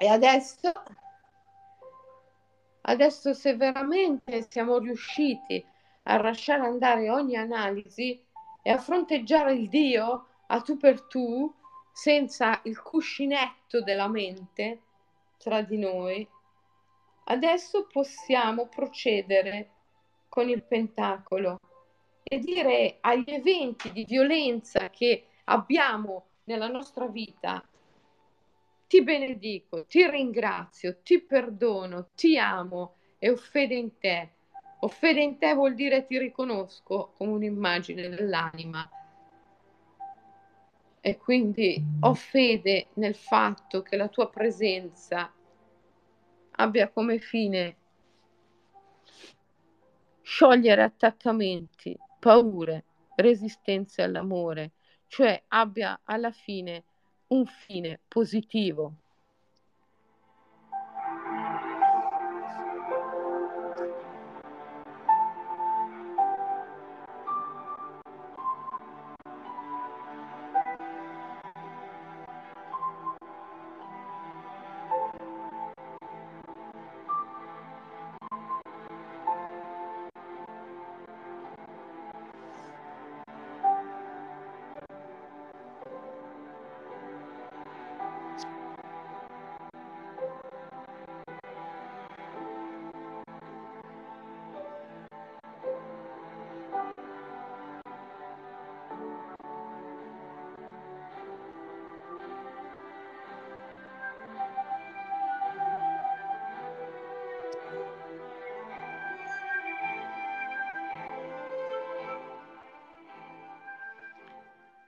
E 0.00 0.06
adesso, 0.06 0.72
adesso 2.82 3.34
se 3.34 3.56
veramente 3.56 4.46
siamo 4.48 4.78
riusciti 4.78 5.64
a 6.04 6.22
lasciare 6.22 6.64
andare 6.64 7.10
ogni 7.10 7.36
analisi 7.36 8.24
e 8.62 8.70
a 8.70 8.78
fronteggiare 8.78 9.54
il 9.54 9.68
Dio 9.68 10.26
a 10.46 10.60
tu 10.60 10.76
per 10.76 11.02
tu, 11.02 11.52
senza 11.92 12.60
il 12.64 12.80
cuscinetto 12.80 13.82
della 13.82 14.06
mente 14.06 14.82
tra 15.36 15.62
di 15.62 15.78
noi, 15.78 16.26
adesso 17.24 17.88
possiamo 17.90 18.68
procedere 18.68 19.70
con 20.28 20.48
il 20.48 20.62
pentacolo 20.62 21.58
e 22.22 22.38
dire 22.38 22.98
agli 23.00 23.30
eventi 23.32 23.90
di 23.90 24.04
violenza 24.04 24.90
che 24.90 25.26
abbiamo 25.46 26.26
nella 26.44 26.68
nostra 26.68 27.06
vita 27.06 27.60
ti 28.88 29.02
benedico, 29.02 29.84
ti 29.84 30.08
ringrazio, 30.10 30.98
ti 31.02 31.20
perdono, 31.20 32.08
ti 32.14 32.38
amo 32.38 32.96
e 33.18 33.30
ho 33.30 33.36
fede 33.36 33.74
in 33.74 33.98
te. 33.98 34.30
Ho 34.80 34.88
fede 34.88 35.20
in 35.20 35.38
te 35.38 35.52
vuol 35.54 35.74
dire 35.74 36.06
ti 36.06 36.18
riconosco 36.18 37.12
come 37.16 37.32
un'immagine 37.32 38.08
dell'anima. 38.08 38.88
E 41.00 41.16
quindi 41.16 41.80
ho 42.00 42.14
fede 42.14 42.88
nel 42.94 43.14
fatto 43.14 43.82
che 43.82 43.96
la 43.96 44.08
tua 44.08 44.28
presenza 44.30 45.32
abbia 46.52 46.88
come 46.88 47.18
fine 47.18 47.76
sciogliere 50.22 50.82
attaccamenti, 50.82 51.96
paure, 52.18 52.84
resistenze 53.16 54.02
all'amore, 54.02 54.72
cioè 55.06 55.42
abbia 55.48 56.00
alla 56.04 56.30
fine 56.30 56.84
un 57.30 57.46
fine 57.46 57.98
positivo. 58.08 58.94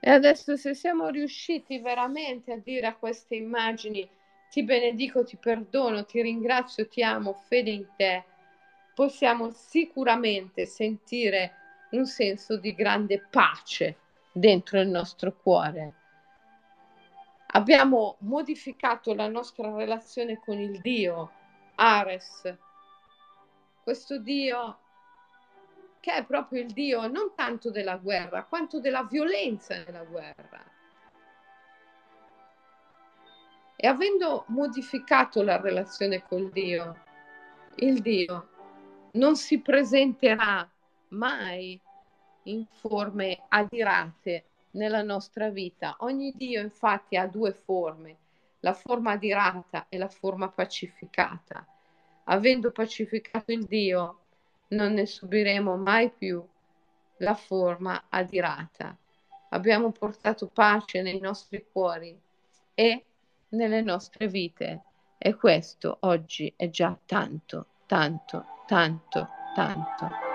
E 0.03 0.09
adesso 0.09 0.57
se 0.57 0.73
siamo 0.73 1.09
riusciti 1.09 1.77
veramente 1.77 2.51
a 2.51 2.57
dire 2.57 2.87
a 2.87 2.95
queste 2.95 3.35
immagini 3.35 4.09
ti 4.49 4.63
benedico, 4.63 5.23
ti 5.23 5.37
perdono, 5.37 6.05
ti 6.05 6.23
ringrazio, 6.23 6.87
ti 6.87 7.03
amo, 7.03 7.33
fede 7.33 7.69
in 7.69 7.85
te, 7.95 8.23
possiamo 8.95 9.51
sicuramente 9.51 10.65
sentire 10.65 11.53
un 11.91 12.07
senso 12.07 12.57
di 12.57 12.73
grande 12.73 13.19
pace 13.29 13.97
dentro 14.31 14.79
il 14.79 14.87
nostro 14.87 15.35
cuore. 15.35 15.93
Abbiamo 17.53 18.15
modificato 18.21 19.13
la 19.13 19.27
nostra 19.27 19.71
relazione 19.75 20.39
con 20.39 20.59
il 20.59 20.81
Dio, 20.81 21.31
Ares, 21.75 22.57
questo 23.83 24.17
Dio 24.17 24.79
che 26.01 26.13
è 26.13 26.25
proprio 26.25 26.61
il 26.61 26.73
Dio 26.73 27.07
non 27.07 27.33
tanto 27.35 27.69
della 27.69 27.95
guerra, 27.95 28.43
quanto 28.43 28.81
della 28.81 29.03
violenza 29.03 29.75
nella 29.75 30.03
guerra. 30.03 30.59
E 33.75 33.87
avendo 33.87 34.45
modificato 34.47 35.43
la 35.43 35.61
relazione 35.61 36.23
col 36.23 36.49
Dio, 36.49 36.97
il 37.75 38.01
Dio 38.01 38.49
non 39.13 39.35
si 39.35 39.59
presenterà 39.59 40.67
mai 41.09 41.79
in 42.43 42.65
forme 42.65 43.43
adirate 43.47 44.45
nella 44.71 45.03
nostra 45.03 45.49
vita. 45.49 45.97
Ogni 45.99 46.33
Dio 46.35 46.61
infatti 46.61 47.15
ha 47.15 47.27
due 47.27 47.53
forme, 47.53 48.17
la 48.61 48.73
forma 48.73 49.11
adirata 49.11 49.85
e 49.87 49.99
la 49.99 50.09
forma 50.09 50.49
pacificata. 50.49 51.63
Avendo 52.25 52.71
pacificato 52.71 53.51
il 53.51 53.65
Dio, 53.65 54.20
non 54.71 54.93
ne 54.93 55.05
subiremo 55.05 55.77
mai 55.77 56.09
più 56.09 56.43
la 57.17 57.35
forma 57.35 58.05
adirata. 58.09 58.95
Abbiamo 59.49 59.91
portato 59.91 60.47
pace 60.47 61.01
nei 61.01 61.19
nostri 61.19 61.65
cuori 61.71 62.19
e 62.73 63.05
nelle 63.49 63.81
nostre 63.81 64.27
vite 64.27 64.83
e 65.17 65.35
questo 65.35 65.97
oggi 66.01 66.51
è 66.55 66.69
già 66.69 66.97
tanto, 67.05 67.67
tanto, 67.85 68.45
tanto, 68.65 69.27
tanto. 69.53 70.30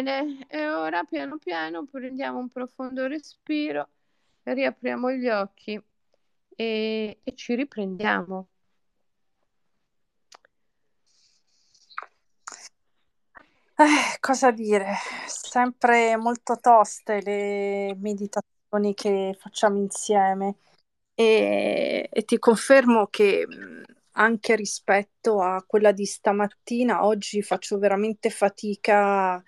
Bene, 0.00 0.46
e 0.48 0.68
ora 0.70 1.02
piano 1.02 1.38
piano 1.38 1.84
prendiamo 1.84 2.38
un 2.38 2.48
profondo 2.48 3.08
respiro, 3.08 3.88
riapriamo 4.44 5.10
gli 5.10 5.28
occhi 5.28 5.82
e, 6.54 7.18
e 7.20 7.34
ci 7.34 7.56
riprendiamo. 7.56 8.46
Eh, 13.76 14.18
cosa 14.20 14.52
dire? 14.52 14.94
Sempre 15.26 16.16
molto 16.16 16.58
toste 16.60 17.20
le 17.20 17.96
meditazioni 17.96 18.94
che 18.94 19.36
facciamo 19.36 19.78
insieme 19.78 20.58
e, 21.14 22.08
e 22.08 22.24
ti 22.24 22.38
confermo 22.38 23.08
che 23.08 23.44
anche 24.12 24.54
rispetto 24.54 25.40
a 25.40 25.64
quella 25.66 25.90
di 25.90 26.04
stamattina, 26.06 27.04
oggi 27.04 27.42
faccio 27.42 27.78
veramente 27.78 28.30
fatica 28.30 29.42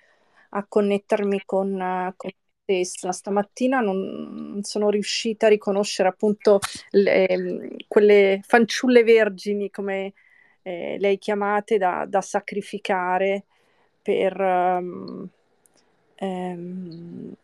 a 0.51 0.65
connettermi 0.67 1.43
con, 1.45 2.13
con 2.17 2.31
me 2.31 2.85
stessa. 2.85 3.13
Stamattina 3.13 3.81
non, 3.81 4.61
sono 4.63 4.91
riuscita 4.91 5.47
a 5.47 5.51
riconoscere 5.51 6.09
appunto 6.09 6.61
le, 6.91 7.77
quelle 7.89 8.41
fanciulle 8.43 9.03
vergini, 9.03 9.71
come 9.71 10.13
eh, 10.63 10.97
le 10.99 11.19
chiamate, 11.19 11.79
da, 11.79 12.05
da 12.07 12.21
sacrificare 12.21 13.45
per, 14.01 14.41
um, 14.41 15.29
um, 16.21 17.35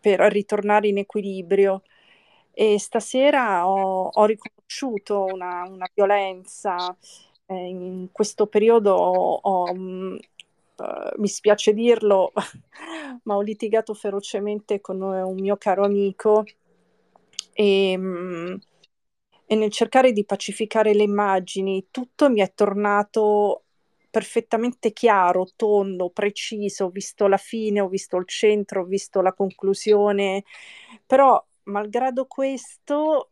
per 0.00 0.20
ritornare 0.20 0.88
in 0.88 0.98
equilibrio. 0.98 1.82
E 2.56 2.78
stasera 2.78 3.66
ho, 3.66 4.08
ho 4.12 4.24
riconosciuto 4.26 5.24
una, 5.24 5.64
una 5.68 5.88
violenza. 5.92 6.96
Eh, 7.46 7.54
in 7.54 8.08
questo 8.12 8.46
periodo 8.46 8.94
ho, 8.94 9.34
ho 9.42 9.72
uh, 10.76 11.20
mi 11.20 11.28
spiace 11.28 11.72
dirlo, 11.72 12.32
ma 13.24 13.36
ho 13.36 13.40
litigato 13.40 13.94
ferocemente 13.94 14.80
con 14.80 15.00
un 15.00 15.34
mio 15.34 15.56
caro 15.56 15.84
amico 15.84 16.44
e, 17.52 17.94
um, 17.96 18.58
e 19.46 19.54
nel 19.54 19.70
cercare 19.70 20.12
di 20.12 20.24
pacificare 20.24 20.94
le 20.94 21.02
immagini 21.02 21.88
tutto 21.90 22.30
mi 22.30 22.40
è 22.40 22.52
tornato 22.54 23.64
perfettamente 24.10 24.92
chiaro, 24.92 25.48
tondo, 25.56 26.10
preciso, 26.10 26.84
ho 26.84 26.90
visto 26.90 27.26
la 27.26 27.36
fine, 27.36 27.80
ho 27.80 27.88
visto 27.88 28.16
il 28.16 28.26
centro, 28.28 28.82
ho 28.82 28.84
visto 28.84 29.20
la 29.20 29.32
conclusione, 29.32 30.44
però 31.04 31.44
malgrado 31.64 32.26
questo 32.26 33.30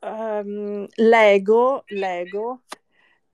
um, 0.00 0.86
l'ego, 0.94 1.82
l'ego 1.88 2.62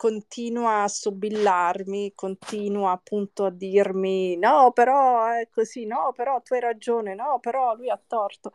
continua 0.01 0.85
a 0.85 0.89
sobillarmi, 0.89 2.13
continua 2.15 2.93
appunto 2.93 3.45
a 3.45 3.51
dirmi 3.51 4.35
no, 4.39 4.73
però 4.73 5.27
è 5.27 5.47
così, 5.51 5.85
no, 5.85 6.13
però 6.17 6.41
tu 6.41 6.55
hai 6.55 6.61
ragione, 6.61 7.15
no, 7.15 7.39
però 7.39 7.75
lui 7.75 7.91
ha 7.91 8.01
torto. 8.07 8.55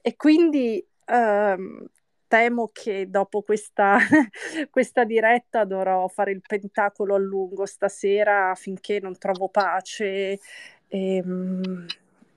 E 0.00 0.14
quindi 0.14 0.86
um, 1.06 1.84
temo 2.28 2.70
che 2.72 3.10
dopo 3.10 3.42
questa, 3.42 3.98
questa 4.70 5.02
diretta 5.02 5.64
dovrò 5.64 6.06
fare 6.06 6.30
il 6.30 6.40
pentacolo 6.46 7.16
a 7.16 7.18
lungo 7.18 7.66
stasera 7.66 8.54
finché 8.54 9.00
non 9.00 9.18
trovo 9.18 9.48
pace. 9.48 10.38
Ehm, 10.86 11.84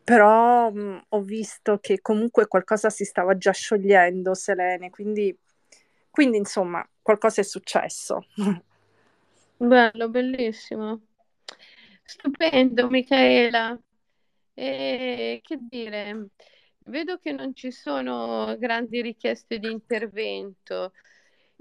però 0.03 0.71
mh, 0.71 0.79
mm, 0.81 0.97
ho 1.09 1.21
visto 1.21 1.77
che 1.79 2.01
comunque 2.01 2.47
qualcosa 2.47 2.89
si 2.89 3.05
stava 3.05 3.37
già 3.37 3.51
sciogliendo, 3.51 4.33
Selene, 4.33 4.89
quindi, 4.89 5.37
quindi 6.09 6.37
insomma 6.37 6.87
qualcosa 7.01 7.41
è 7.41 7.43
successo. 7.43 8.25
Bello, 9.57 10.09
bellissimo. 10.09 11.01
Stupendo, 12.03 12.89
Michaela. 12.89 13.79
E, 14.53 15.39
che 15.43 15.57
dire, 15.59 16.29
Vedo 16.89 17.19
che 17.19 17.31
non 17.31 17.53
ci 17.53 17.71
sono 17.71 18.55
grandi 18.57 19.01
richieste 19.01 19.59
di 19.59 19.71
intervento. 19.71 20.93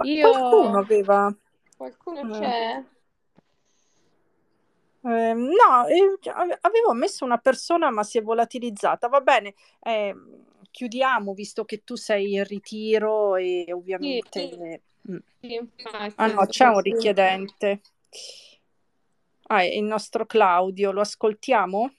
Io... 0.04 0.30
Qualcuno 0.30 0.78
aveva... 0.78 1.36
Qualcuno 1.76 2.34
eh. 2.34 2.40
c'è? 2.40 2.84
Eh, 5.00 5.34
no, 5.34 5.86
eh, 5.86 6.58
avevo 6.62 6.92
messo 6.92 7.24
una 7.24 7.38
persona 7.38 7.90
ma 7.90 8.02
si 8.02 8.18
è 8.18 8.22
volatilizzata. 8.22 9.08
Va 9.08 9.20
bene, 9.20 9.54
eh, 9.80 10.14
chiudiamo 10.78 11.34
visto 11.34 11.64
che 11.64 11.82
tu 11.82 11.96
sei 11.96 12.34
in 12.34 12.44
ritiro 12.44 13.34
e 13.34 13.66
ovviamente... 13.72 14.48
Sì, 15.00 15.20
sì. 15.40 15.58
Mm. 15.58 15.66
Ah 16.14 16.26
no, 16.28 16.46
c'è 16.46 16.66
un 16.66 16.80
richiedente. 16.80 17.80
Ah, 19.48 19.62
è 19.62 19.74
il 19.74 19.82
nostro 19.82 20.24
Claudio, 20.24 20.92
lo 20.92 21.00
ascoltiamo? 21.00 21.92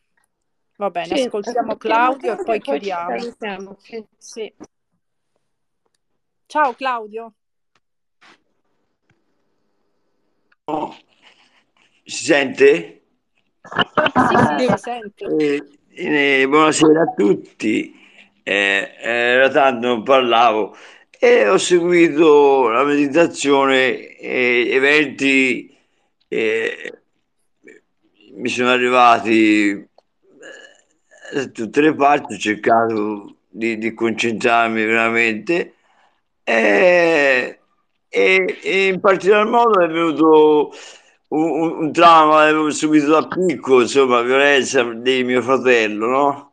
Va 0.78 0.90
bene, 0.92 1.18
sì, 1.18 1.24
ascoltiamo 1.24 1.76
Claudio 1.76 2.40
e 2.40 2.42
poi 2.42 2.62
chiudiamo. 2.62 3.78
Sì. 4.18 4.54
Ciao 6.46 6.74
Claudio. 6.74 7.34
Oh, 10.64 10.96
si 12.06 12.24
sente? 12.24 13.04
Sì, 14.14 14.38
sì, 14.58 14.68
si 14.70 14.78
sente. 14.78 15.26
Eh, 15.38 16.42
eh, 16.42 16.48
buonasera 16.48 17.02
a 17.02 17.14
tutti. 17.14 18.08
Eh, 18.50 18.96
era 19.00 19.48
tanto 19.50 19.86
non 19.86 20.02
parlavo 20.02 20.76
e 21.20 21.48
ho 21.48 21.58
seguito 21.60 22.68
la 22.70 22.84
meditazione 22.84 24.16
e 24.18 24.70
eventi 24.72 25.78
eh, 26.28 27.02
mi 28.34 28.50
sono 28.50 28.70
arrivati 28.70 29.88
da 31.32 31.46
tutte 31.46 31.82
le 31.82 31.94
parti, 31.94 32.34
ho 32.34 32.38
cercato 32.38 33.36
di, 33.48 33.78
di 33.78 33.94
concentrarmi 33.94 34.84
veramente 34.84 35.76
e, 36.44 37.60
e, 38.08 38.60
e, 38.64 38.88
in 38.88 39.00
particolar 39.00 39.46
modo 39.46 39.80
è 39.80 39.88
venuto 39.88 40.74
un, 41.28 41.78
un, 41.82 41.92
trauma 41.92 42.42
avevo 42.42 42.72
subito 42.72 43.12
da 43.12 43.28
piccolo, 43.28 43.82
insomma, 43.82 44.22
violenza 44.24 44.82
di 44.84 45.24
mio 45.24 45.44
fratello, 45.44 46.08
no? 46.08 46.49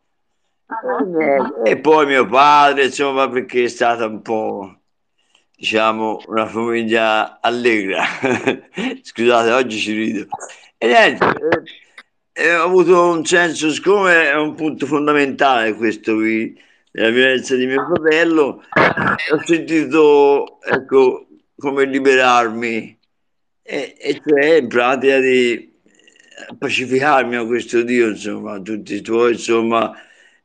Uh-huh. 0.69 1.65
E, 1.65 1.71
e, 1.71 1.79
poi 1.79 2.07
mio 2.07 2.27
padre, 2.27 2.87
insomma, 2.87 3.29
perché 3.29 3.65
è 3.65 3.69
stata 3.69 4.07
un 4.07 4.21
po', 4.21 4.81
diciamo, 5.57 6.23
una 6.27 6.47
famiglia 6.47 7.41
allegra. 7.41 8.05
Scusate, 9.03 9.53
oggi 9.53 9.79
ci 9.79 9.93
rido. 9.93 10.27
E 10.79 10.87
niente, 10.87 11.27
eh, 12.33 12.55
ho 12.57 12.65
avuto 12.65 13.11
un 13.11 13.25
senso, 13.25 13.71
siccome 13.71 14.29
è 14.29 14.35
un 14.35 14.55
punto 14.55 14.87
fondamentale 14.87 15.75
questo 15.75 16.15
qui, 16.15 16.55
della 16.91 17.11
violenza 17.11 17.55
di 17.55 17.67
mio 17.67 17.87
fratello, 17.87 18.63
ho 19.33 19.45
sentito, 19.45 20.61
ecco, 20.63 21.29
come 21.57 21.85
liberarmi, 21.85 22.99
e, 23.63 23.97
e 23.99 24.21
cioè 24.25 24.57
in 24.57 24.69
pratica 24.69 25.19
di 25.19 25.75
pacificarmi 26.59 27.37
a 27.37 27.47
questo 27.47 27.83
Dio, 27.83 28.09
insomma, 28.09 28.61
tutti 28.61 28.95
i 28.95 29.01
tuoi, 29.01 29.33
insomma, 29.33 29.97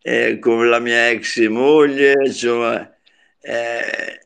eh, 0.01 0.39
come 0.39 0.67
la 0.67 0.79
mia 0.79 1.09
ex 1.09 1.45
moglie, 1.47 2.13
insomma, 2.25 2.89
eh, 3.39 4.19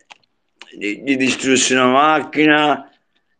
gli, 0.71 1.15
distrussi 1.17 1.73
una 1.73 1.91
macchina, 1.91 2.89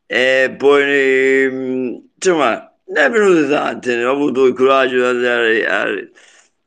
e 0.06 0.54
poi, 0.58 1.84
insomma, 2.14 2.74
ne 2.86 3.06
è 3.06 3.10
venute 3.10 3.50
tante, 3.50 4.04
ho 4.04 4.12
avuto 4.12 4.46
il 4.46 4.54
coraggio 4.54 4.98
di 4.98 5.04
andare 5.04 5.66
a 5.66 5.86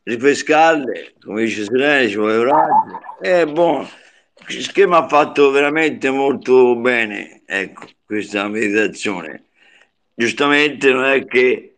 ripescarle, 0.03 1.15
come 1.21 1.45
dice 1.45 1.65
Selene, 1.65 2.09
ci 2.09 2.17
vuole 2.17 2.39
coraggio. 2.39 3.01
E 3.21 3.47
buono, 3.47 3.89
che 4.73 4.87
mi 4.87 4.95
ha 4.95 5.07
fatto 5.07 5.51
veramente 5.51 6.11
molto 6.11 6.77
bene, 6.77 7.43
ecco, 7.47 7.87
questa 8.05 8.49
meditazione. 8.49 9.45
Giustamente 10.15 10.91
non 10.91 11.05
è 11.05 11.25
che 11.27 11.75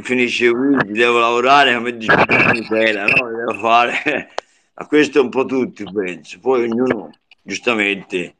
finisce 0.00 0.50
qui, 0.50 0.92
devo 0.92 1.18
lavorare 1.18 1.74
come 1.74 1.96
dice 1.96 2.14
Michela, 2.52 3.04
no? 3.04 3.28
Devo 3.28 3.58
fare, 3.60 4.30
ma 4.74 4.86
questo 4.86 5.20
un 5.22 5.28
po' 5.28 5.44
tutti 5.44 5.84
penso, 5.84 6.38
poi 6.40 6.64
ognuno 6.64 7.10
giustamente 7.42 8.36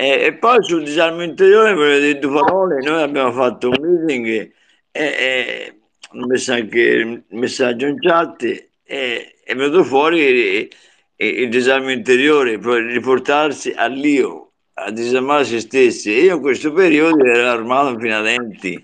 e, 0.00 0.24
e, 0.24 0.32
poi 0.32 0.64
sul 0.64 0.82
disarmo 0.82 1.22
interiore, 1.22 1.74
per 1.74 2.00
le 2.00 2.18
due 2.18 2.40
parole, 2.40 2.80
noi 2.80 3.02
abbiamo 3.02 3.32
fatto 3.32 3.68
un 3.68 3.76
meeting 3.82 4.26
e, 4.28 4.50
e 4.92 5.78
ho 6.12 6.26
messo 6.26 6.54
anche 6.54 6.80
il 6.80 7.24
messaggio 7.32 7.84
in 7.84 7.98
chat 8.00 8.42
e 8.82 9.34
è 9.44 9.54
venuto 9.54 9.84
fuori 9.84 10.20
il, 10.20 10.68
il 11.16 11.48
disarmo 11.50 11.90
interiore, 11.90 12.58
per 12.58 12.82
riportarsi 12.84 13.72
all'io, 13.76 14.52
a 14.72 14.90
disarmare 14.90 15.44
se 15.44 15.60
stessi. 15.60 16.16
E 16.16 16.22
io 16.22 16.36
in 16.36 16.40
questo 16.40 16.72
periodo 16.72 17.22
ero 17.22 17.50
armato 17.50 17.98
fino 17.98 18.16
a 18.16 18.22
denti, 18.22 18.82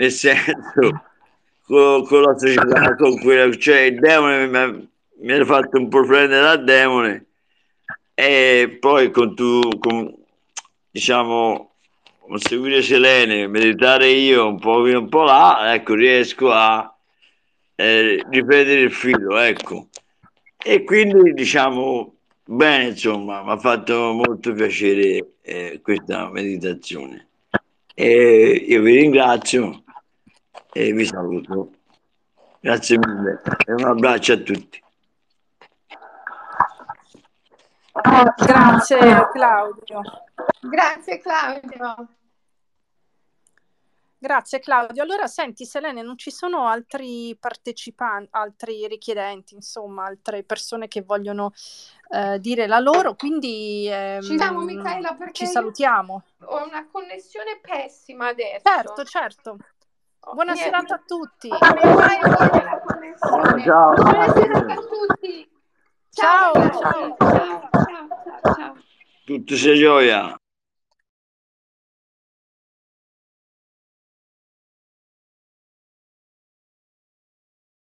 nel 0.00 0.10
senso, 0.10 1.04
con, 1.66 2.06
con 2.06 2.22
la 2.22 2.38
società, 2.38 2.96
con 2.96 3.18
quella, 3.20 3.54
cioè 3.54 3.80
il 3.80 4.00
demone 4.00 4.46
mi, 4.46 4.88
mi 5.20 5.32
ha 5.32 5.44
fatto 5.44 5.76
un 5.76 5.88
po' 5.88 6.04
prendere 6.06 6.40
dal 6.40 6.64
demone 6.64 7.26
e 8.14 8.78
poi 8.80 9.10
con 9.10 9.34
tu, 9.34 9.60
con, 9.78 10.10
diciamo, 10.90 11.74
seguire 12.36 12.80
Selene, 12.80 13.46
meditare 13.46 14.08
io 14.08 14.46
un 14.46 14.58
po' 14.58 14.80
qui 14.80 14.94
un 14.94 15.08
po' 15.08 15.24
là, 15.24 15.74
ecco, 15.74 15.94
riesco 15.94 16.50
a 16.50 16.96
eh, 17.74 18.24
riprendere 18.30 18.80
il 18.80 18.92
filo, 18.92 19.36
ecco. 19.36 19.88
E 20.56 20.84
quindi 20.84 21.32
diciamo, 21.34 22.14
bene, 22.44 22.88
insomma, 22.88 23.42
mi 23.42 23.50
ha 23.50 23.58
fatto 23.58 24.12
molto 24.12 24.52
piacere 24.52 25.32
eh, 25.42 25.80
questa 25.82 26.30
meditazione. 26.30 27.26
E 27.94 28.64
io 28.66 28.80
vi 28.82 28.96
ringrazio 28.96 29.84
e 30.72 30.92
vi 30.92 31.04
saluto. 31.04 31.70
Grazie 32.60 32.98
mille 32.98 33.40
e 33.66 33.72
un 33.72 33.84
abbraccio 33.84 34.32
a 34.34 34.36
tutti. 34.36 34.82
Grazie 38.36 39.28
Claudio. 39.32 40.00
Grazie 40.60 41.18
Claudio. 41.18 42.08
Grazie 44.22 44.60
Claudio. 44.60 45.02
Allora 45.02 45.26
senti 45.26 45.64
Selene, 45.64 46.02
non 46.02 46.18
ci 46.18 46.30
sono 46.30 46.66
altri 46.66 47.34
partecipanti, 47.40 48.28
altri 48.32 48.86
richiedenti, 48.86 49.54
insomma, 49.54 50.04
altre 50.04 50.42
persone 50.42 50.88
che 50.88 51.00
vogliono 51.00 51.52
eh, 52.10 52.38
dire 52.38 52.66
la 52.66 52.80
loro, 52.80 53.14
quindi 53.14 53.88
ehm, 53.90 54.20
ci 54.20 54.36
siamo 54.36 54.60
Michaela 54.60 55.16
ci 55.32 55.46
salutiamo. 55.46 56.22
Ho 56.44 56.66
una 56.66 56.86
connessione 56.92 57.60
pessima 57.62 58.28
adesso. 58.28 58.60
Certo, 58.62 59.04
certo. 59.04 59.56
Buona 60.32 60.52
Niente. 60.52 60.70
serata 60.70 60.94
a 60.94 61.02
tutti. 61.06 61.48
Ciao. 63.18 63.58
Ciao. 63.58 63.94
Buona 63.94 64.32
serata 64.32 64.72
a 64.72 64.76
tutti. 64.76 65.50
Ciao, 66.10 66.52
ciao. 66.52 66.70
ciao, 66.70 67.16
ciao, 67.18 67.68
ciao, 67.72 68.54
ciao. 68.54 68.74
Tutto 69.24 69.56
sia 69.56 69.74
gioia. 69.74 70.36